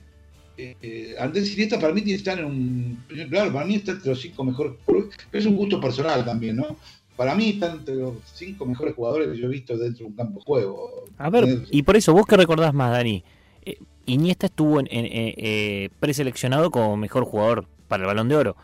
[0.57, 3.05] eh, eh, Andrés Iniesta para mí tiene que estar en un.
[3.29, 4.73] Claro, para mí está entre los cinco mejores.
[4.87, 6.77] Pero es un gusto personal también, ¿no?
[7.21, 10.16] Para mí está entre los cinco mejores jugadores que yo he visto dentro de un
[10.16, 11.05] campo de juego.
[11.18, 13.23] A ver, Eh, y por eso, ¿vos qué recordás más, Dani?
[13.62, 18.37] Eh, Iniesta estuvo en, en- eh, eh, preseleccionado como mejor jugador para el Balón de
[18.37, 18.57] Oro.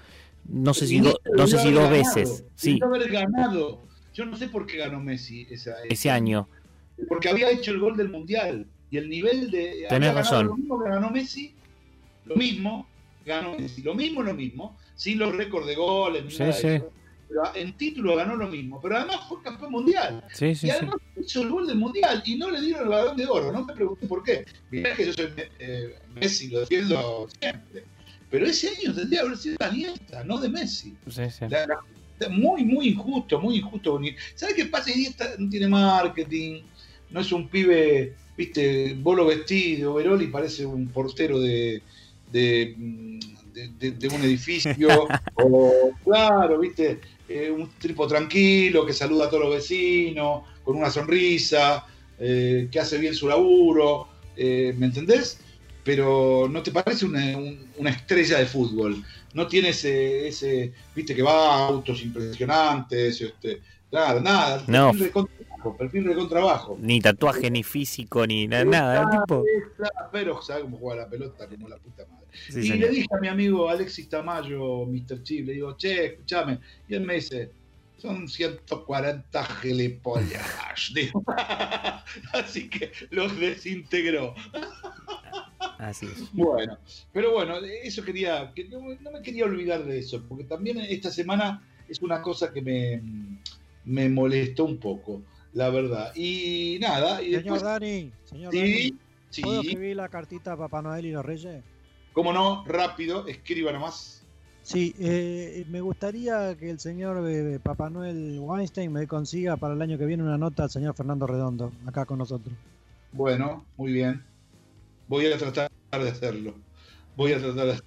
[0.49, 2.45] No sé si, do- no sé si dos ganado, veces.
[2.55, 3.83] Sí, haber ganado.
[4.15, 6.49] Yo no sé por qué ganó Messi esa, ese año.
[7.09, 10.47] porque había hecho el gol del mundial y el nivel de Tenés razón.
[10.47, 11.53] lo mismo que ganó Messi
[12.25, 12.87] lo mismo
[13.27, 16.59] ganó Messi lo mismo lo mismo sin los récords de goles ni Sí, nada de
[16.59, 16.67] sí.
[16.69, 16.91] eso.
[17.29, 20.24] Pero en título ganó lo mismo pero además fue campeón mundial.
[20.33, 20.77] Sí, sí, y sí.
[20.77, 23.64] además hizo el gol del mundial y no le dieron el balón de oro no
[23.64, 24.45] me pregunté por qué.
[24.70, 27.85] Mirá que yo soy eh, Messi lo defiendo siempre.
[28.31, 30.95] Pero ese año tendría que haber sido de Iniesta no de Messi.
[31.49, 34.01] La- la- muy, muy injusto, muy injusto.
[34.35, 34.91] ¿Sabes qué pasa?
[34.91, 36.62] Iniesta no tiene marketing,
[37.11, 41.83] no es un pibe, viste, bolo vestido, Veroli parece un portero de,
[42.33, 43.18] de, mm,
[43.53, 44.89] de- de- de un edificio,
[45.37, 50.91] o claro, viste, eh, un tipo tranquilo que saluda a todos los vecinos, con una
[50.91, 51.85] sonrisa,
[52.18, 55.41] eh, que hace bien su laburo, eh, ¿me entendés?
[55.85, 59.05] Pero no te parece una, un- una estrella de fútbol
[59.35, 63.61] no tiene ese, ese, viste que va a autos impresionantes, este,
[63.91, 64.87] claro, nada, No.
[64.93, 66.79] perfil recontra bajo, perfil recontra bajo.
[66.81, 69.11] Ni tatuaje, ni físico, ni na- nada.
[69.11, 69.45] tipo.
[70.11, 72.26] Pero sabe cómo juega la pelota como la puta madre.
[72.49, 72.78] Sí, y señor.
[72.78, 75.22] le dije a mi amigo Alexis Tamayo, Mr.
[75.22, 76.59] Chip, le digo, che, escúchame.
[76.89, 77.51] Y él me dice,
[77.99, 80.43] son 140 gilipollas.
[82.32, 84.34] Así que los desintegró.
[85.78, 86.32] Así es.
[86.32, 86.78] Bueno,
[87.12, 91.11] pero bueno, eso quería, que no, no me quería olvidar de eso, porque también esta
[91.11, 93.03] semana es una cosa que me,
[93.84, 95.22] me molestó un poco,
[95.53, 96.12] la verdad.
[96.14, 98.99] Y nada, y Señor después, Dani, señor sí,
[99.30, 101.62] Sí, ¿Puedo escribir la cartita a Papá Noel y los Reyes?
[102.17, 104.25] Cómo no, rápido, escriba nomás.
[104.62, 109.83] Sí, eh, me gustaría que el señor eh, Papá Noel Weinstein me consiga para el
[109.83, 112.55] año que viene una nota al señor Fernando Redondo, acá con nosotros.
[113.12, 114.25] Bueno, muy bien.
[115.09, 116.55] Voy a tratar de hacerlo.
[117.19, 117.81] Voy a tratar de-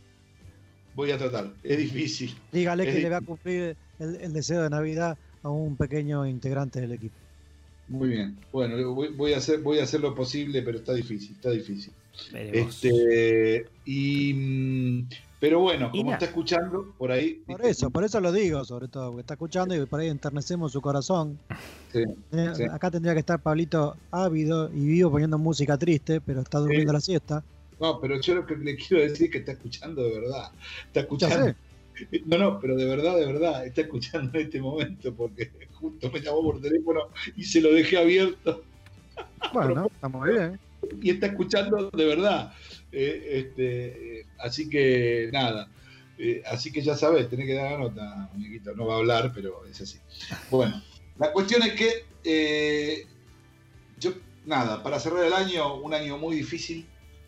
[0.93, 1.51] Voy a tratar.
[1.63, 2.35] Es difícil.
[2.51, 3.27] Dígale Es que le va a difícil.
[3.35, 7.15] cumplir el, el deseo de Navidad a un pequeño integrante del equipo.
[7.87, 8.37] Muy bien.
[8.53, 11.91] Bueno, voy, voy a hacer, voy a hacer lo posible, pero está difícil, está difícil.
[12.31, 12.83] Veremos.
[12.83, 15.09] Este, y, mm,
[15.39, 17.41] pero bueno, como está escuchando por ahí.
[17.47, 20.71] Por eso, por eso lo digo, sobre todo, porque está escuchando y por ahí enternecemos
[20.71, 21.39] su corazón.
[21.91, 22.03] Sí,
[22.33, 22.63] Eh, sí.
[22.71, 26.93] Acá tendría que estar Pablito ávido y vivo poniendo música triste, pero está durmiendo Sí.
[26.93, 27.43] la siesta.
[27.79, 30.51] No, pero yo lo que le quiero decir es que está escuchando de verdad.
[30.85, 31.55] Está escuchando.
[32.27, 36.19] No, no, pero de verdad, de verdad, está escuchando en este momento porque justo me
[36.21, 36.99] llamó por teléfono
[37.35, 38.61] y se lo dejé abierto
[39.51, 40.59] Bueno, está muy bien.
[41.01, 42.53] Y está escuchando de verdad.
[42.91, 45.69] Eh, este, así que nada,
[46.21, 48.75] Eh, así que ya sabes, tenés que dar la nota, muñequito.
[48.75, 49.99] No va a hablar, pero es así.
[50.51, 50.83] Bueno,
[51.17, 51.89] la cuestión es que
[52.25, 53.05] eh,
[53.97, 54.11] yo,
[54.45, 56.85] nada, para cerrar el año, un año muy difícil,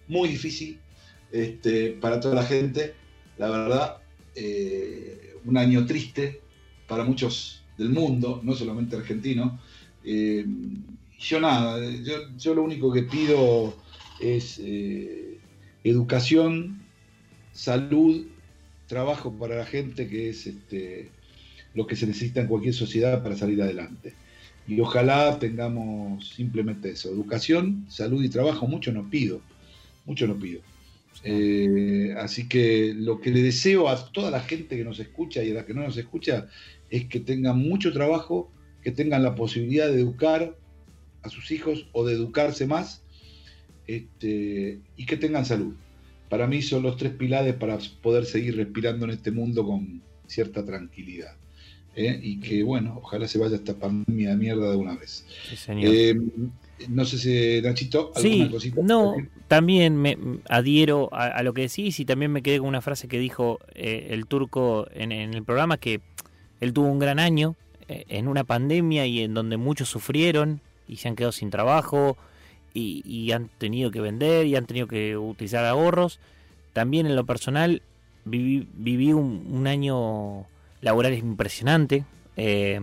[0.09, 0.77] muy difícil
[1.31, 2.93] este, para toda la gente,
[3.37, 3.97] la verdad,
[5.45, 6.41] un año triste
[6.85, 9.53] para muchos del mundo, no solamente argentinos.
[11.21, 13.75] Yo nada, yo, yo lo único que pido
[14.19, 15.37] es eh,
[15.83, 16.81] educación,
[17.53, 18.25] salud,
[18.87, 21.09] trabajo para la gente, que es este,
[21.75, 24.15] lo que se necesita en cualquier sociedad para salir adelante.
[24.67, 29.41] Y ojalá tengamos simplemente eso, educación, salud y trabajo, mucho no pido,
[30.05, 30.61] mucho no pido.
[31.23, 35.51] Eh, así que lo que le deseo a toda la gente que nos escucha y
[35.51, 36.47] a la que no nos escucha
[36.89, 38.51] es que tengan mucho trabajo,
[38.81, 40.55] que tengan la posibilidad de educar
[41.23, 43.01] a sus hijos o de educarse más
[43.87, 45.73] este, y que tengan salud.
[46.29, 50.65] Para mí son los tres pilares para poder seguir respirando en este mundo con cierta
[50.65, 51.35] tranquilidad.
[51.95, 52.19] ¿eh?
[52.23, 55.25] Y que, bueno, ojalá se vaya esta pandemia de mierda de una vez.
[55.49, 55.93] Sí, señor.
[55.93, 56.15] Eh,
[56.87, 58.81] no sé si, Nachito, alguna Sí, cosita.
[58.81, 59.15] no,
[59.47, 60.17] también me
[60.47, 63.59] adhiero a, a lo que decís y también me quedé con una frase que dijo
[63.75, 65.99] eh, el turco en, en el programa que
[66.61, 67.55] él tuvo un gran año
[67.87, 70.61] eh, en una pandemia y en donde muchos sufrieron
[70.91, 72.17] y se han quedado sin trabajo
[72.73, 76.19] y, y han tenido que vender y han tenido que utilizar ahorros.
[76.73, 77.81] También en lo personal
[78.25, 80.45] viví, viví un, un año
[80.81, 82.81] laboral impresionante eh,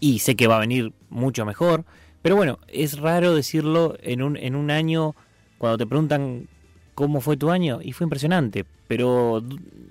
[0.00, 1.84] y sé que va a venir mucho mejor.
[2.20, 5.14] Pero bueno, es raro decirlo en un, en un año
[5.58, 6.48] cuando te preguntan
[6.94, 8.64] cómo fue tu año y fue impresionante.
[8.88, 9.42] Pero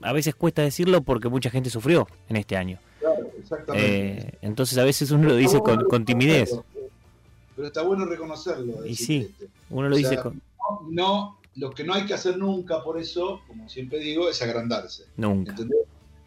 [0.01, 2.79] a veces cuesta decirlo porque mucha gente sufrió en este año.
[2.99, 3.97] Claro, exactamente.
[3.97, 6.51] Eh, entonces a veces uno lo dice con, con timidez.
[7.57, 8.85] Pero está bueno reconocerlo.
[8.85, 10.39] Y sí, este, uno lo o dice sea, con...
[10.59, 14.39] no, no, lo que no hay que hacer nunca por eso, como siempre digo, es
[14.43, 15.05] agrandarse.
[15.17, 15.51] Nunca.
[15.51, 15.79] ¿entendés?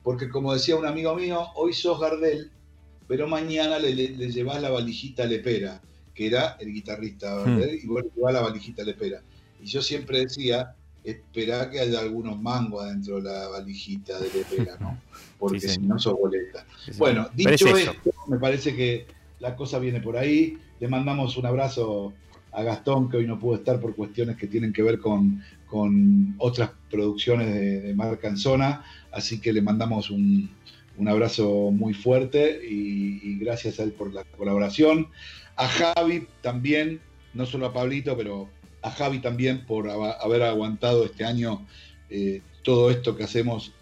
[0.03, 2.51] Porque como decía un amigo mío, hoy sos Gardel,
[3.07, 5.81] pero mañana le, le, le llevas la valijita a Lepera,
[6.13, 9.23] que era el guitarrista Gardel, y vos le llevás la valijita a Lepera.
[9.63, 10.75] Y yo siempre decía,
[11.05, 14.99] esperá que haya algunos mangos adentro de la valijita de Lepera, ¿no?
[15.39, 16.67] Porque Sí, si no sos boleta.
[16.85, 16.93] Sí.
[16.99, 17.95] Bueno, es dicho esto,
[18.27, 19.07] me parece que
[19.39, 20.59] la cosa viene por ahí.
[20.81, 22.13] Le mandamos un abrazo
[22.53, 26.35] a Gastón, que hoy no pudo estar por cuestiones que tienen que ver con, con
[26.39, 28.85] otras producciones de, de marca en zona.
[29.13, 30.51] Así que le mandamos un,
[31.01, 35.09] un abrazo muy fuerte y, gracias a él por la colaboración.
[35.57, 37.01] A Javi también,
[37.33, 38.49] no solo a Pablito, pero
[38.83, 41.67] a Javi también por haber aguantado este año
[42.11, 43.73] eh, todo esto que hacemos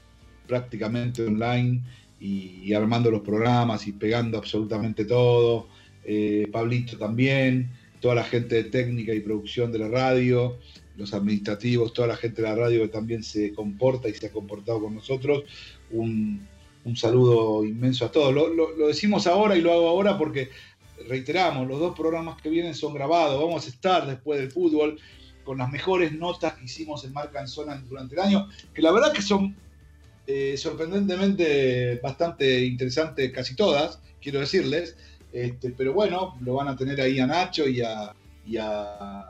[0.46, 1.82] prácticamente online
[2.20, 5.68] y armando los programas y pegando absolutamente todo.
[6.10, 7.68] Eh, Pablito también,
[8.00, 10.56] toda la gente de técnica y producción de la radio,
[10.96, 14.32] los administrativos, toda la gente de la radio que también se comporta y se ha
[14.32, 15.44] comportado con nosotros.
[15.90, 16.48] Un,
[16.94, 18.32] saludo inmenso a todos.
[18.32, 20.48] Lo decimos ahora y lo hago ahora porque
[21.06, 23.38] reiteramos, los dos programas que vienen son grabados.
[23.38, 24.98] Vamos a estar después del fútbol
[25.44, 28.92] con las mejores notas que hicimos en Marca en Zona durante el año, que la
[28.92, 29.54] verdad que son
[30.26, 34.96] eh, sorprendentemente bastante interesantes casi todas, quiero decirles.
[35.32, 38.14] Este, pero bueno, lo van a tener ahí a Nacho y a,
[38.46, 39.24] y a,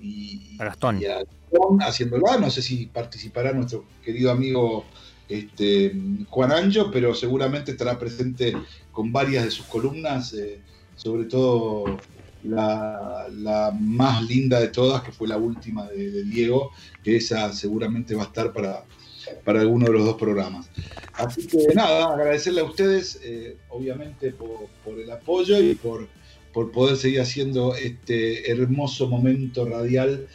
[0.00, 1.00] y- A Gastón.
[1.00, 2.36] y a Gastón haciéndola.
[2.38, 4.84] No sé si participará nuestro querido amigo
[5.28, 5.94] este,
[6.28, 8.54] Juan Anjo, pero seguramente estará presente
[8.90, 10.60] con varias de sus columnas, eh,
[10.96, 12.00] sobre todo
[12.42, 16.72] la, la más linda de todas, que fue la última de, de Diego,
[17.04, 18.84] que esa seguramente va a estar para,
[19.44, 20.70] para alguno de los dos programas.
[21.14, 26.08] Así que nada, agradecerle a ustedes, eh, obviamente, por, el apoyo y por,
[26.52, 30.26] por poder seguir haciendo este hermoso momento radial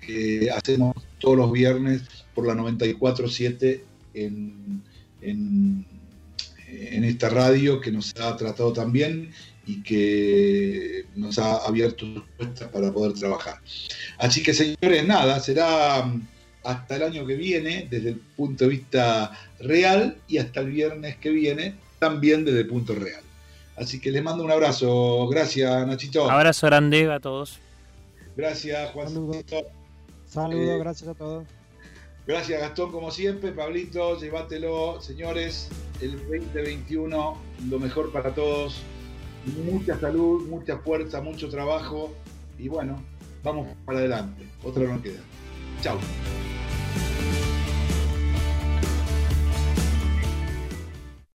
[0.00, 2.02] que hacemos todos los viernes
[2.34, 3.80] por la 94.7
[4.14, 4.82] en,
[5.20, 5.84] en,
[6.68, 9.30] en esta radio que nos ha tratado tan bien
[9.66, 12.06] y que nos ha abierto
[12.38, 13.60] puertas para poder trabajar.
[14.16, 16.10] Así que señores, nada, será
[16.68, 21.16] hasta el año que viene desde el punto de vista real y hasta el viernes
[21.16, 23.22] que viene también desde el punto real.
[23.74, 25.26] Así que les mando un abrazo.
[25.28, 26.30] Gracias, Nachito.
[26.30, 27.58] Abrazo grande a todos.
[28.36, 29.62] Gracias, Juancito.
[30.26, 31.46] Saludos, Eh, gracias a todos.
[32.26, 33.50] Gracias, Gastón, como siempre.
[33.52, 35.00] Pablito, llévatelo.
[35.00, 35.70] Señores,
[36.02, 37.38] el 2021,
[37.70, 38.82] lo mejor para todos.
[39.64, 42.12] Mucha salud, mucha fuerza, mucho trabajo.
[42.58, 43.02] Y bueno,
[43.42, 44.46] vamos para adelante.
[44.62, 45.20] Otra no queda.
[45.80, 46.00] 教育